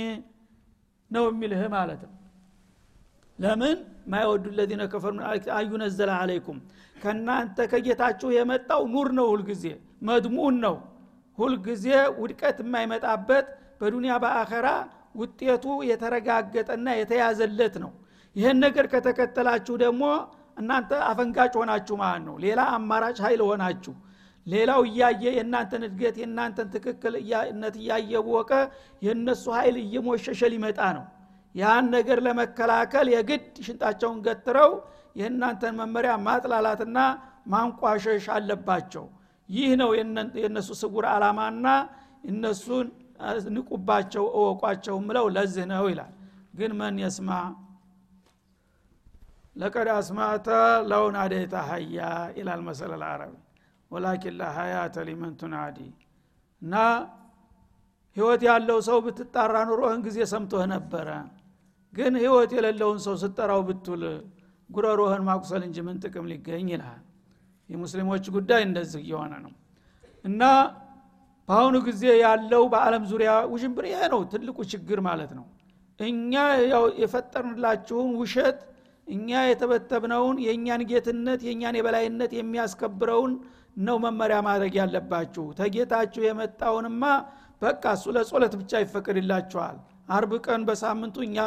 ነው 1.12 1.26
የሚልህ 1.30 1.62
ማለት 1.76 2.02
ነው። 2.08 2.14
ለምን? 3.40 3.78
ማይወዱ 4.12 4.46
ለዚነ 4.58 4.82
ከፈሩ 4.92 5.16
አዩነዘለ 5.58 6.10
አለይኩም። 6.18 6.58
ከእናንተ 6.98 7.58
ከጌታችሁ 7.72 8.30
የመጣው 8.36 8.82
ኑር 8.94 9.10
ነው 9.18 9.28
ሁልጊዜ 9.34 9.64
መድሙን 10.08 10.56
ነው። 10.66 10.76
ሁልጊዜ 11.38 11.86
ውድቀት 12.22 12.58
የማይመጣበት 12.64 13.46
በዱንያ 13.82 14.14
በአኸራ 14.24 14.68
ውጤቱ 15.16 15.66
የተረጋገጠና 15.90 16.88
የተያዘለት 17.00 17.76
ነው። 17.84 17.92
ይህን 18.36 18.58
ነገር 18.66 18.86
ከተከተላችሁ 18.94 19.76
ደግሞ 19.84 20.04
እናንተ 20.58 20.92
አፈንጋጭ 21.10 21.54
ሆናችሁ 21.62 21.96
ማለት 22.02 22.24
ነው። 22.28 22.36
ሌላ 22.44 22.62
አማራጭ 22.78 23.18
ኃይል 23.26 23.42
ሆናችሁ 23.48 23.94
ሌላው 24.50 24.82
እያየ 24.88 25.24
የእናንተን 25.30 25.84
እድገት 25.88 26.16
የእናንተን 26.22 26.68
ትክክልነት 26.76 27.76
እያየወቀ 27.82 28.52
የእነሱ 29.02 29.46
ኃይል 29.58 29.78
እየሞሸሸ 29.84 30.42
ሊመጣ 30.54 30.80
ነው። 30.98 31.06
ያን 31.56 31.86
ነገር 31.96 32.18
ለመከላከል 32.26 33.08
የግድ 33.14 33.46
ሽንጣቸውን 33.66 34.20
ገትረው 34.26 34.72
የእናንተን 35.20 35.74
መመሪያ 35.80 36.14
ማጥላላትና 36.28 36.98
ማንቋሸሽ 37.54 38.26
አለባቸው። 38.36 39.06
ይህ 39.50 39.72
ነው 39.82 39.90
የእነሱ 40.38 40.70
ስጉር 40.82 41.06
አላማና 41.14 41.68
እነሱን 42.30 42.88
ንቁባቸው 43.56 44.26
እወቋቸው 44.38 44.96
ምለው 45.06 45.26
ለዚህ 45.36 45.66
ነው 45.72 45.86
ይላል። 45.92 46.12
ግን 46.60 46.72
መን 46.80 46.96
የስማ? 47.02 47.30
ለቀድ 49.56 49.88
አስማተ 49.96 50.48
ለውን 50.90 51.16
አደይታ 51.22 51.56
ሀያ 51.70 52.00
ይላል 52.38 52.62
መሰለ 52.68 52.92
ልአረቢ 53.02 53.34
ወላኪን 53.92 54.36
ላሀያተ 54.40 54.96
ሊመን 55.08 55.34
ቱናዲ 55.40 55.78
እና 56.62 56.74
ህይወት 58.18 58.42
ያለው 58.48 58.80
ሰው 58.88 58.98
ብትጣራ 59.06 59.56
ኑሮህን 59.70 60.02
ጊዜ 60.08 60.18
ሰምቶህ 60.32 60.64
ነበረ። 60.74 61.10
ግን 61.94 62.14
ህይወት 62.22 62.52
የሌለውን 62.58 63.00
ሰው 63.06 63.16
ስጠራው 63.22 63.62
ብትል 63.68 64.04
ጉረሮህን 64.70 65.24
ማቁሰል 65.28 65.62
እንጂ 65.68 65.78
ምን 65.88 65.96
ጥቅም 66.04 66.26
ሊገኝ 66.32 66.68
ይልሃል? 66.74 67.02
የሙስሊሞች 67.70 68.26
ጉዳይ 68.36 68.62
እንደዚህ 68.68 69.02
እየሆነ 69.04 69.34
ነው። 69.46 69.54
እና 70.26 70.42
በአሁኑ 71.50 71.76
ጊዜ 71.88 72.04
ያለው 72.24 72.64
በአለም 72.74 73.04
ዙሪያ 73.12 73.32
ውዥንብር 73.52 73.86
ይሄ 73.90 74.02
ነው 74.14 74.22
ትልቁ 74.34 74.58
ችግር 74.74 75.00
ማለት 75.08 75.32
ነው። 75.38 75.46
እኛ 76.00 76.34
የፈጠርንላችሁን 77.02 78.12
ውሸት 78.20 78.60
እኛ 79.08 79.30
የተበተብነውን 79.50 80.38
የእኛን 80.46 80.82
ጌትነት 80.92 81.40
የእኛን 81.48 81.78
የበላይነት 81.80 82.32
የሚያስከብረውን 82.38 83.34
ነው 83.80 83.98
መመሪያ 84.04 84.38
ማድረግ 84.48 84.74
ያለባችሁ። 84.80 85.46
ተጌታችሁ 85.60 86.22
የመጣውንማ 86.26 87.04
በቃ 87.62 87.84
እሱ 87.98 88.06
ለጾለት 88.16 88.54
ብቻ 88.60 88.72
ይፈቅድላችኋል 88.84 89.78
አርብ 90.10 90.32
ቀን 90.46 90.62
በሳምንቱ 90.68 91.18
እኛ 91.26 91.38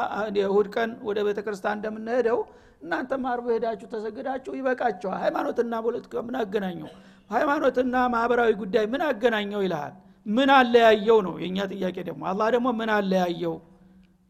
እሁድ 0.44 0.66
ቀን 0.74 0.90
ወደ 1.08 1.18
ቤተ 1.26 1.38
ክርስቲያን 1.46 1.76
እንደምንሄደው 1.78 2.38
እናንተም 2.82 3.24
አርብ 3.32 3.46
ሄዳችሁ 3.54 3.86
ተሰግዳችሁ 3.92 4.52
ይበቃቸዋል 4.58 5.18
ሃይማኖትና 5.24 5.74
ፖለቲካ 5.86 6.22
ምን 6.26 6.36
አገናኘው? 6.40 6.88
ሃይማኖትና 7.30 7.94
ማህበራዊ 8.14 8.50
ጉዳይ 8.62 8.84
ምን 8.92 9.02
አገናኘው 9.08 9.60
ይልሃል? 9.66 9.92
ምን 10.26 10.50
አለያየው 10.56 11.18
ነው 11.26 11.34
የእኛ 11.42 11.58
ጥያቄ 11.72 11.96
ደግሞ። 12.08 12.22
አላህ 12.32 12.48
ደግሞ 12.54 12.68
ምን 12.80 12.90
አለያየው? 12.96 13.54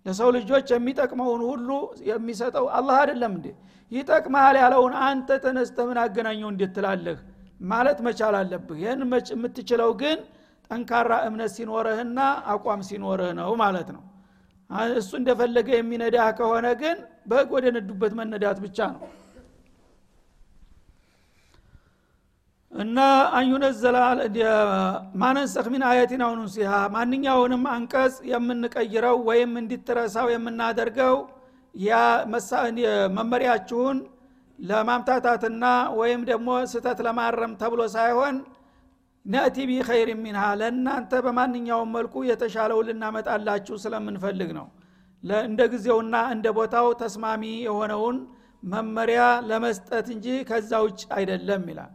ለሰው 0.06 0.28
ልጆች 0.36 0.68
የሚጠቅመውን 0.74 1.42
ሁሉ 1.50 1.68
የሚሰጠው 2.10 2.66
አላህ 2.78 2.96
አይደለም 3.02 3.32
እንዴ? 3.38 3.46
ይጠቅመሃል 3.92 4.56
ያለውን 4.62 4.94
አንተ 5.06 5.30
ተነስተ 5.44 5.78
ምን 5.88 5.98
አገናኘው 6.04 6.48
እንዴት 6.52 6.72
ትላለህ 6.76 7.18
ማለት 7.62 7.98
መቻል 8.06 8.34
አለብህ። 8.38 8.78
ይህን 8.82 9.00
የምትችለው 9.32 9.90
ግን 10.00 10.18
ጠንካራ 10.70 11.12
እምነት 11.26 11.50
ሲኖርህና 11.56 12.18
አቋም 12.52 12.82
ሲኖርህ 12.88 13.32
ነው 13.38 13.50
ማለት 13.62 13.88
ነው። 13.96 14.02
እሱ 14.98 15.10
እንደፈለገ 15.20 15.68
የሚነዳህ 15.76 16.28
ከሆነ 16.38 16.66
ግን 16.82 16.98
በህግ 17.30 17.50
ወደ 17.56 17.66
ነዱበት 17.76 18.12
መነዳት 18.20 18.58
ብቻ 18.64 18.78
ነው። 18.94 19.02
እና 22.72 22.98
አዩነዘላ 23.38 23.96
ማነንሰኽ 25.22 25.66
ሚን 25.72 25.82
አየቲን 25.88 26.22
አሁኑ 26.26 26.40
ሲሃ 26.54 26.72
ማንኛውንም 26.94 27.64
አንቀጽ 27.74 28.14
የምንቀይረው 28.30 29.16
ወይም 29.28 29.52
እንዲትረሳው 29.60 30.28
የምናደርገው 30.34 31.16
መመሪያችሁን 33.18 33.98
ለማምታታትና 34.62 35.64
ወይም 35.98 36.20
ደግሞ 36.28 36.48
ስተት 36.72 36.98
ለማረም 37.06 37.52
ተብሎ 37.62 37.82
ሳይሆን 37.94 38.36
ነእቲ 39.26 39.56
ቢኸይር 39.68 40.08
ሚንሃ 40.22 40.44
ለእናንተ 40.60 41.12
በማንኛውም 41.24 41.90
መልኩ 41.96 42.14
የተሻለው 42.28 42.78
ልናመጣላችሁ 42.86 43.76
ስለምንፈልግ 43.84 44.50
ነው። 44.58 44.66
እንደ 45.44 45.60
ጊዜውና 45.72 46.16
እንደ 46.34 46.46
ቦታው 46.56 46.86
ተስማሚ 47.02 47.42
የሆነውን 47.66 48.16
መመሪያ 48.62 49.20
ለመስጠት 49.48 50.06
እንጂ 50.14 50.26
ከዛ 50.48 50.80
ውጭ 50.86 51.02
አይደለም 51.16 51.62
ይላል። 51.70 51.92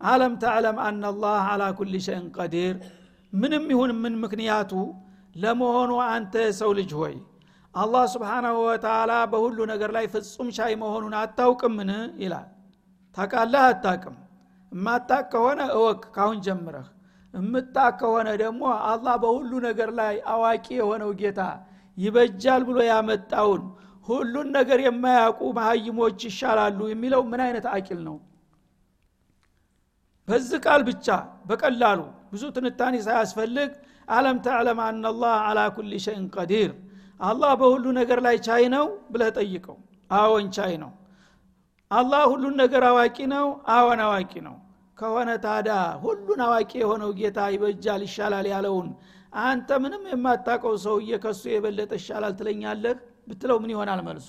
አለም 0.00 0.34
ተዕለም 0.42 0.78
አናላህ 0.86 1.44
አላ 1.52 1.64
ኩል 1.78 1.94
ሸይን 2.06 2.26
ቀዲር። 2.36 2.74
ምንም 3.32 3.64
ይሁን 3.72 3.92
ምን 4.02 4.14
ምክንያቱ 4.24 4.72
ለመሆኑ 5.36 5.92
አንተ 6.08 6.34
የሰው 6.46 6.70
ልጅ 6.78 6.90
ሆይ 7.00 7.14
አላህ 7.76 8.04
ስብሓናሁ 8.12 8.56
ወተላ 8.66 9.12
በሁሉ 9.32 9.58
ነገር 9.70 9.90
ላይ 9.96 10.04
ፍጹም 10.12 10.48
ቻይ 10.56 10.72
መሆኑን 10.82 11.14
አታውቅምን? 11.20 11.90
ይላል። 12.22 12.46
ታቃለህ 13.16 13.64
አታቅም 13.66 14.16
እማታቅ 14.72 15.24
ከሆነ 15.32 15.60
እወቅ 15.76 16.02
ካሁን 16.14 16.38
ጀምረህ። 16.46 16.86
እምታቅ 17.34 17.92
ከሆነ 18.00 18.28
ደግሞ 18.42 18.62
አላህ 18.90 19.14
በሁሉ 19.22 19.52
ነገር 19.66 19.90
ላይ 20.00 20.14
አዋቂ 20.32 20.66
የሆነው 20.78 21.10
ጌታ 21.20 21.40
ይበጃል 21.98 22.62
ብሎ 22.68 22.78
ያመጣውን 22.90 23.62
ሁሉን 24.06 24.48
ነገር 24.56 24.78
የማያውቁ 24.84 25.40
መሀይሞች 25.58 26.18
ይሻላሉ 26.28 26.80
የሚለው 26.90 27.22
ምን 27.30 27.40
አይነት 27.46 27.66
አቂል 27.72 28.00
ነው? 28.08 28.16
በዚህ 30.28 30.58
ቃል 30.66 30.82
ብቻ 30.88 31.06
በቀላሉ 31.48 32.00
ብዙ 32.32 32.42
ትንታኔ 32.56 32.94
ሳያስፈልግ 33.06 33.70
አለም 34.08 34.36
ተዕለም 34.44 34.78
አናላህ 34.86 35.34
አላ 35.48 35.60
ኩል 35.76 35.92
ሸይን 36.04 36.24
ቀዲር 36.34 36.70
አላህ 37.20 37.52
በሁሉ 37.60 37.84
ነገር 37.98 38.18
ላይ 38.26 38.36
ቻይ 38.46 38.64
ነው 38.74 38.84
ብለህ 39.12 39.30
ጠይቀው። 39.36 39.76
አዎን 40.10 40.46
ቻይ 40.56 40.74
ነው። 40.82 40.90
አላህ 41.90 42.22
ሁሉን 42.32 42.54
ነገር 42.62 42.82
አዋቂ 42.90 43.16
ነው 43.32 43.46
አዎን 43.74 44.00
አዋቂ 44.06 44.32
ነው። 44.46 44.56
ከሆነ 44.98 45.30
ታዳ 45.44 45.70
ሁሉን 46.02 46.40
አዋቂ 46.46 46.72
የሆነው 46.82 47.10
ጌታ 47.18 47.38
ይበጃል 47.54 48.02
ይሻላል 48.06 48.46
ያለውን 48.52 48.88
አንተ 49.42 49.68
ምንም 49.82 50.02
የማታቀው 50.10 50.74
ሰውዬ 50.84 51.10
ከሱ 51.24 51.42
የበለጠ 51.52 51.92
ይሻላል 52.00 52.34
ትለኛለህ 52.38 52.96
ብትለው 53.28 53.56
ምን 53.62 53.70
ይሆናል 53.74 54.00
መልሱ? 54.06 54.28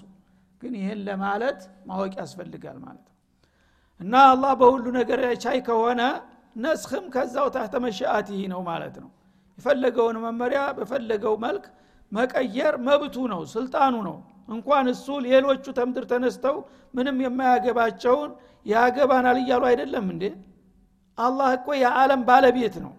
ግን 0.62 0.74
ይህን 0.80 1.00
ለማለት 1.08 1.60
ማወቅ 1.88 2.14
ያስፈልጋል 2.22 2.78
ማለት 2.86 3.06
ነው። 3.06 3.16
እና 4.00 4.14
አላህ 4.32 4.52
በሁሉ 4.62 4.86
ነገር 5.00 5.22
ቻይ 5.44 5.60
ከሆነ 5.68 6.02
ነስህም 6.58 7.06
ከዛው 7.14 7.48
ታህተ 7.56 7.76
መሻአትህ 7.86 8.42
ነው 8.54 8.62
ማለት 8.70 8.96
ነው። 9.04 9.10
የፈለገውን 9.58 10.18
መመሪያ 10.26 10.62
በፈለገው 10.78 11.36
መልክ 11.46 11.66
መቀየር 12.12 12.76
መብቱ 12.88 13.16
ነው 13.32 13.42
ስልጣኑ 13.54 13.96
ነው። 14.08 14.18
እንኳን 14.50 14.86
እሱ 14.92 15.08
ሌሎቹ 15.26 15.66
ተምድር 15.80 16.06
ተነስተው 16.12 16.58
ምንም 16.94 17.18
የማያገባቸውን 17.26 18.30
ያገባናል 18.66 19.38
እያሉ 19.42 19.64
አይደለም 19.72 20.06
እንዴ? 20.14 20.24
አላህ 21.18 21.50
እኮ 21.58 21.68
የዓለም 21.82 22.22
ባለቤት 22.30 22.76
ነው። 22.86 22.94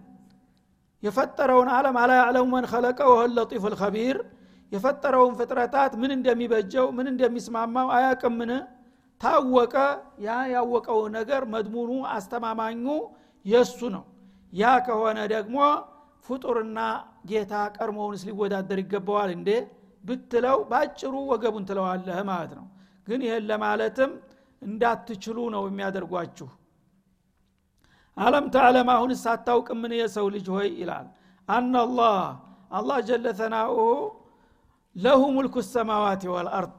የፈጠረውን 1.03 1.69
ዓለም 1.75 1.95
አላ 2.01 2.11
ያዕለሙ 2.21 2.45
መን 2.53 2.65
ወሁ 3.09 3.19
ለጢፍ 3.35 3.65
ልከቢር 3.73 4.17
የፈጠረውን 4.71 5.33
ፍጥረታት 5.39 5.93
ምን 6.01 6.11
እንደሚበጀው 6.17 6.87
ምን 6.97 7.07
እንደሚስማማው 7.13 7.87
አያቅምን? 7.95 8.51
ታወቀ 9.21 9.75
ያ 10.25 10.35
ያወቀው 10.53 10.99
ነገር 11.15 11.41
መድሙኑ 11.53 11.91
አስተማማኙ 12.15 12.85
የሱ 13.45 13.79
ነው። 13.95 14.03
ያ 14.53 14.65
ከሆነ 14.85 15.19
ደግሞ 15.33 15.57
ፍጡርና 16.27 16.79
ጌታ 17.29 17.53
ቀድሞውንስ 17.77 18.21
ሊወዳደር 18.27 18.79
ይገባዋል 18.83 19.29
እንዴ? 19.35 19.49
ብትለው 20.03 20.57
ባጭሩ 20.69 21.13
ወገቡን 21.31 21.63
ትለዋለህ 21.69 22.19
ማለት 22.29 22.51
ነው። 22.59 22.65
ግን 23.07 23.21
ይህን 23.25 23.43
ለማለትም 23.49 24.11
እንዳትችሉ 24.61 25.37
ነው 25.55 25.63
የሚያደርጓችሁ። 25.67 26.47
አለም 28.17 28.45
ተዕለም 28.53 28.89
አሁን 28.93 29.11
ሳታውቅ 29.23 29.67
ምን 29.81 29.91
የሰው 29.99 30.25
ልጅ 30.35 30.47
ሆይ 30.55 30.69
ይላል። 30.79 31.07
አናላህ 31.47 32.17
አላህ 32.71 32.97
ጀለ 33.07 33.25
ለሁ 34.95 35.21
ሙልኩ 35.35 35.55
ሰማዋት 35.67 36.23
ወልአርድ። 36.31 36.75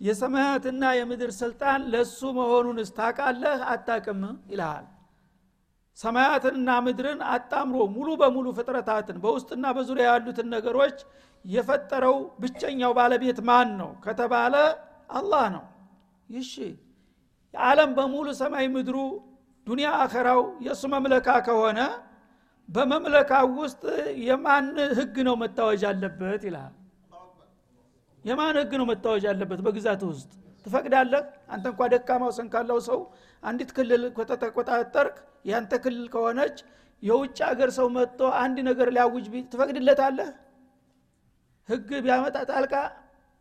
የሰማያትና 0.00 0.84
የምድር 0.96 1.30
ስልጣን 1.40 1.80
ለሱ 1.92 2.18
መሆኑን 2.38 2.78
እስታቃለህ 2.84 3.60
አታቅም 3.72 4.20
ይልሃል 4.50 4.86
ሰማያትንና 5.98 6.70
ምድርን 6.84 7.20
አጣምሮ 7.32 7.82
ሙሉ 7.94 8.08
በሙሉ 8.20 8.46
ፍጥረታትን 8.56 9.18
በውስጥና 9.24 9.64
በዙሪያ 9.76 10.06
ያሉትን 10.10 10.48
ነገሮች 10.54 10.96
የፈጠረው 11.44 12.16
ብቸኛው 12.42 12.92
ባለቤት 12.98 13.38
ማን 13.48 13.70
ነው 13.80 13.90
ከተባለ 14.04 14.54
አላህ 15.10 15.44
ነው። 15.54 15.64
ይሺ 16.28 16.52
የዓለም 17.54 17.90
በሙሉ 17.96 18.28
ሰማይ 18.40 18.66
ምድሩ 18.74 18.96
ዱንያ 19.66 19.90
አኸራው 20.04 20.40
የእሱ 20.64 20.82
መምለካ 20.94 21.28
ከሆነ 21.46 21.80
በመምለካው 22.68 23.46
ውስጥ 23.60 23.82
የማን 24.26 24.66
ህግ 24.98 25.16
ነው 25.28 25.34
መታወጅ 25.42 25.82
አለበት 25.90 26.42
ይልሃል 26.48 26.74
የማን 28.24 28.56
ህግ 28.60 28.72
ነው 28.80 28.86
መታወጅ 28.90 29.24
አለበት 29.32 29.60
በግዛት 29.66 30.02
ውስጥ 30.10 30.30
ትፈቅዳለህ? 30.66 31.22
አንተ 31.48 31.64
እንኳ 31.72 31.80
ደካማው 31.92 32.30
ሰንካለው 32.38 32.78
ሰው 32.88 32.98
አንዲት 33.42 33.70
ክልል 33.76 34.02
ከተቆጣጠርክ 34.16 35.16
ያንተ 35.44 35.72
ክልል 35.84 36.06
ከሆነች 36.14 36.56
የውጭ 37.02 37.38
ሀገር 37.48 37.70
ሰው 37.78 37.86
መጥቶ 37.96 38.20
አንድ 38.42 38.56
ነገር 38.68 38.88
ሊያውጅ 38.96 39.26
ትፈቅድለታለህ? 39.52 40.30
ህግ 41.68 41.90
ቢያመጣ 42.04 42.36
ጣልቃ 42.50 42.74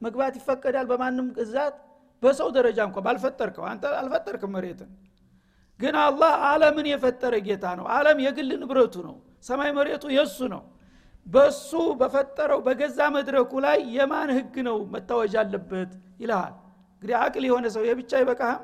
መግባት 0.01 0.33
ይፈቀዳል 0.39 0.85
በማንም 0.91 1.27
ግዛት? 1.37 1.75
በሰው 2.23 2.49
ደረጃ 2.57 2.79
እንኳ 2.87 2.97
ባልፈጠርከው 3.05 3.65
አንተ 3.69 3.83
አልፈጠርክም 4.01 4.51
መሬትን። 4.55 4.91
ግን 5.79 5.95
አላህ 6.03 6.33
አለምን 6.49 6.87
የፈጠረ 6.91 7.33
ጌታ 7.47 7.65
ነው። 7.79 7.85
አለም 7.95 8.17
የግል 8.25 8.51
ንብረቱ 8.61 8.95
ነው። 9.07 9.15
ሰማይ 9.43 9.71
መሬቱ 9.77 10.03
የእሱ 10.15 10.37
ነው። 10.53 10.61
በሱ 11.25 11.69
በፈጠረው 11.99 12.59
በገዛ 12.65 12.99
መድረኩ 13.15 13.51
ላይ 13.65 13.79
የማን 13.95 14.29
ህግ 14.37 14.55
ነው 14.67 14.77
መታወጅ 14.93 15.33
አለበት 15.41 15.91
ይልሃል 16.21 16.53
እንግዲህ 17.03 17.17
አቅል 17.19 17.45
የሆነ 17.47 17.65
ሰው 17.73 17.81
የብቻ 17.85 18.11
ይበቃህም 18.21 18.61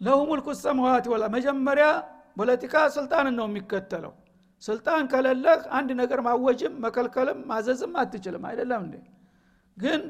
ለሁ 0.00 0.16
ሙልኩ 0.28 0.46
ሰማዋት 0.58 1.06
ወላ 1.12 1.24
መጀመሪያ 1.34 1.86
ፖለቲካ 2.36 2.74
ስልጣንን 2.96 3.34
ነው 3.38 3.46
የሚከተለው። 3.48 4.12
ስልጣን 4.62 5.04
ከሌለህ 5.12 5.60
አንድ 5.78 5.90
ነገር 6.00 6.20
ማወጅም 6.26 6.74
መከልከልም 6.84 7.38
ማዘዝም 7.50 7.94
አትችልም። 8.02 8.44
አይደለም 8.50 8.82
እንዴ? 8.86 8.96
ግን 9.78 10.00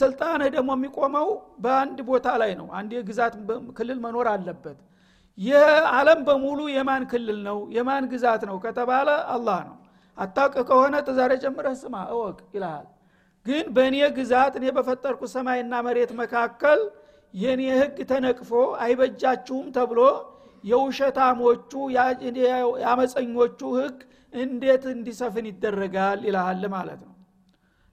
ስልጣንህ 0.00 0.48
ደግሞ 0.56 0.70
የሚቆመው 0.76 1.28
በአንድ 1.64 1.98
ቦታ 2.08 2.36
ላይ 2.42 2.52
ነው። 2.60 2.68
አንድ 2.78 2.92
የግዛት 2.96 3.34
ክልል 3.78 3.98
መኖር 4.04 4.28
አለበት። 4.34 4.78
ይህ 5.38 5.64
ዓለም 5.94 6.20
በሙሉ 6.28 6.60
የማን 6.76 7.04
ክልል 7.12 7.40
ነው? 7.48 7.58
የማን 7.76 8.06
ግዛት 8.12 8.44
ነው 8.50 8.58
ከተባለ 8.64 9.08
አላህ 9.34 9.58
ነው። 9.70 9.76
አታውቅ 10.18 10.56
ከሆነ 10.68 10.94
ተዛሬ 11.08 11.32
ጀምረህ 11.42 11.74
ስማ 11.82 11.96
እወቅ 12.14 12.38
ይልሃል 12.54 12.86
ግን 13.46 13.66
በእኔ 13.74 13.96
ግዛት 14.16 14.54
እኔ 14.58 14.66
በፈጠርኩ 14.76 15.22
ሰማይና 15.32 15.74
መሬት 15.86 16.12
መካከል 16.20 16.80
የኔ 17.34 17.62
ህግ 17.78 17.96
ተነቅፎ 18.10 18.50
አይበጃችሁም 18.84 19.66
ተብሎ 19.76 20.00
የውሸታሞቹ 20.64 21.72
የአመፀኞቹ 22.80 23.60
ህግ 23.78 23.98
እንዴት 24.32 24.84
እንዲሰፍን 24.94 25.46
ይደረጋል 25.50 26.20
ይልሃል 26.28 26.64
ማለት 26.74 27.00
ነው። 27.04 27.12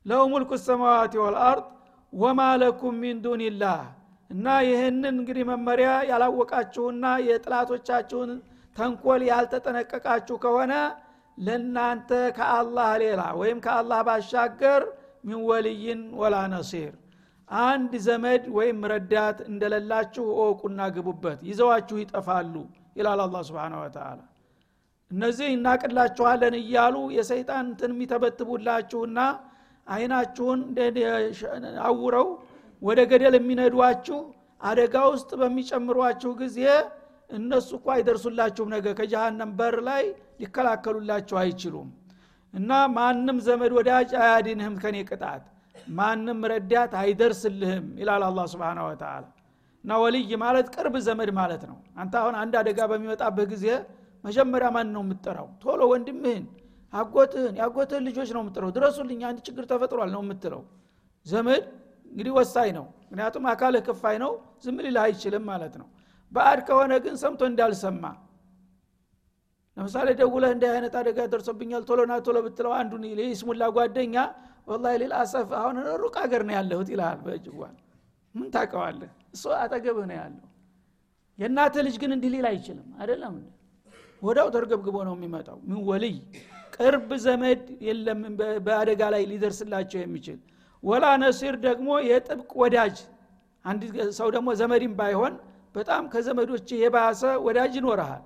ለው 0.05 0.23
ሙልኩ 0.31 0.51
ሰማዋት 0.63 1.13
ወልአርድ 1.21 1.67
ወማ 2.13 2.41
ለኩም 2.61 2.95
ሚን 3.03 3.19
ዱንላህ 3.25 3.81
እና 4.29 4.47
ይህንን 4.67 5.13
እንግዲህ 5.13 5.45
መመሪያ 5.51 5.91
ያላወቃችሁና 6.09 7.05
የጥላቶቻችሁን 7.27 8.31
ተንኮል 8.75 9.21
ያልተጠነቀቃችሁ 9.29 10.35
ከሆነ 10.43 10.73
ለናንተ 11.37 12.09
ከአላህ 12.37 12.89
ሌላ 13.03 13.21
ወይም 13.39 13.59
ከአላህ 13.65 13.99
ባሻገር 14.07 14.83
ሚን 15.23 15.39
ወልይን 15.49 16.01
ወላ 16.21 16.35
ነሲር። 16.53 16.91
አንድ 17.49 17.91
ዘመድ 18.05 18.43
ወይም 18.57 18.79
ረዳት 18.91 19.39
እንደሌላችሁ 19.49 20.25
እወቁና 20.35 20.81
ግቡበት 20.95 21.39
ይዘዋችሁ 21.49 21.97
ይጠፋሉ 22.01 22.53
ይላል 22.99 23.19
አላ 23.25 23.37
ስብን 23.47 23.73
ወተላ 23.81 24.19
እነዚህ 25.11 25.47
እናቅላችኋለን 25.55 26.55
እያሉ 26.61 26.95
የሰይጣን 27.17 27.65
የሚተበትቡላችሁና 27.85 29.19
አይናችሁን 29.87 30.59
አውረው 31.87 32.27
ወደ 32.81 32.99
ገደል 33.11 33.35
የሚነዷችሁ 33.37 34.19
አደጋ 34.61 34.95
ውስጥ 35.13 35.31
በሚጨምሯችሁ 35.41 36.31
ጊዜ 36.41 36.59
እነሱ 37.29 37.69
እኳ 37.79 37.87
አይደርሱላችሁም 37.95 38.71
ነገ 38.75 38.87
ከጀሃነም 38.99 39.51
በር 39.59 39.77
ላይ 39.89 40.03
ሊከላከሉላችሁ 40.41 41.37
አይችሉም 41.43 41.89
እና 42.53 42.71
ማንም 42.95 43.37
ዘመድ 43.45 43.71
ወዳጅ 43.77 44.11
አያድንህም 44.23 44.75
ከኔ 44.81 44.97
ቅጣት። 45.09 45.43
ማንም 45.93 46.39
ረዳት 46.51 46.91
አይደርስልህም 46.99 47.85
ይላል 48.01 48.23
አላ 48.27 48.39
ስብን 48.51 48.79
ወተላ 48.85 49.23
እና 49.83 49.93
ወልይ 50.01 50.31
ማለት 50.43 50.67
ቅርብ 50.75 50.95
ዘመድ 51.07 51.29
ማለት 51.39 51.63
ነው። 51.69 51.77
አንተ 52.01 52.13
አሁን 52.21 52.35
አንድ 52.41 52.53
አደጋ 52.61 52.79
በሚመጣበት 52.91 53.47
ጊዜ 53.53 53.65
መጀመሪያ 54.23 54.67
ማን 54.75 54.87
ነው 54.95 55.01
የምትጠራው? 55.05 55.47
ቶሎ 55.63 55.81
ወንድምህን 55.91 56.43
አጎትህን 56.93 57.53
የአጎትህን 57.59 58.03
ልጆች 58.07 58.29
ነው 58.35 58.41
የምትጠራው። 58.43 58.71
ድረሱልኝ 58.77 59.21
አንድ 59.29 59.39
ችግር 59.47 59.63
ተፈጥሯል 59.71 60.09
ነው 60.15 60.21
የምትለው። 60.23 60.61
ዘመድ 61.25 61.63
እንግዲህ 62.11 62.33
ወሳኝ 62.37 62.69
ነው። 62.77 62.85
ምክንያቱም 63.03 63.45
አካልህ 63.51 63.81
ክፋይ 63.87 64.17
ነው 64.23 64.31
ዝም 64.63 64.77
ሊልህ 64.85 65.01
አይችልም 65.05 65.43
ማለት 65.51 65.73
ነው። 65.81 65.87
በአድ 66.31 66.59
ከሆነ 66.67 66.93
ግን 67.03 67.15
ሰምቶ 67.21 67.41
እንዳልሰማ 67.51 68.03
ለምሳሌ 69.77 70.07
ደውለህ 70.19 70.51
እንዲህ 70.55 70.69
አይነት 70.73 70.95
አደጋ 70.99 71.19
ደርሶብኛል 71.31 71.83
ቶሎና 71.89 72.13
ቶሎ 72.25 72.37
ብትለው 72.45 72.73
አንዱ 72.79 72.91
ይስሙላ 73.25 73.63
ጓደኛ 73.77 74.15
ወላ 74.67 74.85
ሌላ 75.01 75.13
አሰፍ 75.23 75.49
አሁን 75.59 75.77
ሩቅ 76.01 76.15
ሀገር 76.23 76.41
ነው 76.47 76.53
ያለሁት 76.57 76.89
ይልሃል 76.93 77.19
በእጅጓል 77.25 77.75
ምን 78.35 78.47
ታቀዋለህ 78.53 79.11
እሱ 79.33 79.43
አጠገብህ 79.57 80.05
ነው 80.09 80.17
ያለው። 80.19 80.45
የእናትህ 81.39 81.81
ልጅ 81.87 81.95
ግን 82.01 82.11
እንዲህ 82.15 82.29
ሊል 82.33 82.45
አይችልም። 82.49 82.87
አይደለም 82.99 83.35
ወዳው 84.21 84.47
ተርገብግቦ 84.55 84.97
ነው 85.07 85.13
የሚመጣው። 85.17 85.57
ምን 85.67 85.79
ወልይ? 85.87 86.15
ቅርብ 86.75 87.09
ዘመድ 87.25 87.63
የለም 87.87 88.19
በአደጋ 88.65 89.01
ላይ 89.13 89.23
ሊደርስላቸው 89.31 89.99
የሚችል። 90.03 90.37
ወላ 90.83 91.05
ነሲር 91.23 91.55
ደግሞ 91.65 91.89
የጥብቅ 92.09 92.51
ወዳጅ። 92.61 92.95
አንድ 93.65 93.81
ሰው 94.17 94.29
ደግሞ 94.35 94.49
ዘመድም 94.61 94.93
ባይሆን 94.99 95.33
በጣም 95.75 96.03
ከዘመዶች 96.13 96.69
የባሰ 96.81 97.21
ወዳጅ 97.45 97.73
ይኖረሃል 97.79 98.23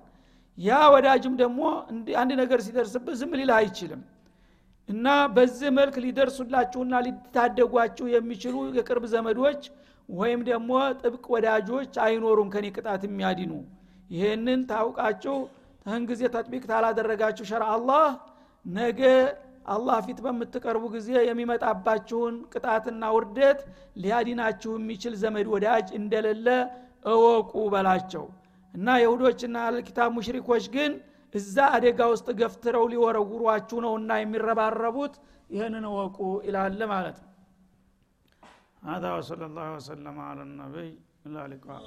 ያ 0.58 0.78
ወዳጅም 0.94 1.34
ደግሞ 1.40 1.60
አንድ 2.20 2.30
ነገር 2.40 2.60
ሲደርስብህ 2.66 3.16
ዝም 3.20 3.32
ሊልህ 3.38 3.56
አይችልም። 3.58 4.00
እና 4.88 5.06
በዚህ 5.34 5.68
መልክ 5.78 5.96
ሊደርሱላችሁና 6.04 6.94
ሊታደጓችሁ 7.06 8.06
የሚችሉ 8.12 8.54
የቅርብ 8.78 9.04
ዘመዶች 9.12 9.62
ወይም 10.08 10.40
ደግሞ 10.48 10.70
ጥብቅ 11.00 11.24
ወዳጆች 11.34 11.92
አይኖሩም 12.04 12.48
ከኔ 12.54 12.66
ቅጣት 12.76 13.02
የሚያድኑ። 13.06 13.52
ይህንን 14.10 14.60
ታውቃችሁ 14.70 15.36
ተህን 15.82 16.04
ጊዜ 16.10 16.22
ተጥቢቅ 16.34 16.62
ታላደረጋችሁ 16.70 17.44
ሸር 17.50 17.62
አላህ። 17.74 18.06
ነገ 18.66 19.02
አላህ 19.68 19.96
ፊት 20.06 20.18
በምትቀርቡ 20.24 20.84
ጊዜ 20.94 21.10
የሚመጣባችሁን 21.28 22.34
ቅጣትና 22.52 23.04
ውርደት 23.16 23.60
ሊያዲናችሁ 24.02 24.72
የሚችል 24.78 25.14
ዘመድ 25.22 25.46
ወዳጅ 25.54 25.88
እንደሌለ 25.98 26.46
እወቁ 27.12 27.52
በላቸው 27.74 28.24
እና 28.73 28.87
የሁዶችና 29.01 29.57
አልኪታብ 29.69 30.09
ሙሽሪኮች 30.17 30.65
ግን 30.75 30.91
እዛ 31.33 31.57
አደጋ 31.75 31.99
ውስጥ 32.13 32.27
ገፍትረው 32.41 32.85
ሊወረውሯችሁ 32.93 33.77
ነው 33.85 33.93
እና 34.01 34.19
የሚረባረቡት 34.21 35.15
ይህንን 35.55 35.85
እወቁ 35.91 36.17
ይላል 36.49 36.81
ማለት 36.95 37.19
ነው 37.23 37.29
هذا 38.83 39.09
وصلى 39.17 39.45
الله 39.49 39.67
وسلم 39.77 40.15
على 40.21 40.41
النبي 40.41 40.89
إلى 41.25 41.39
اللقاء 41.45 41.81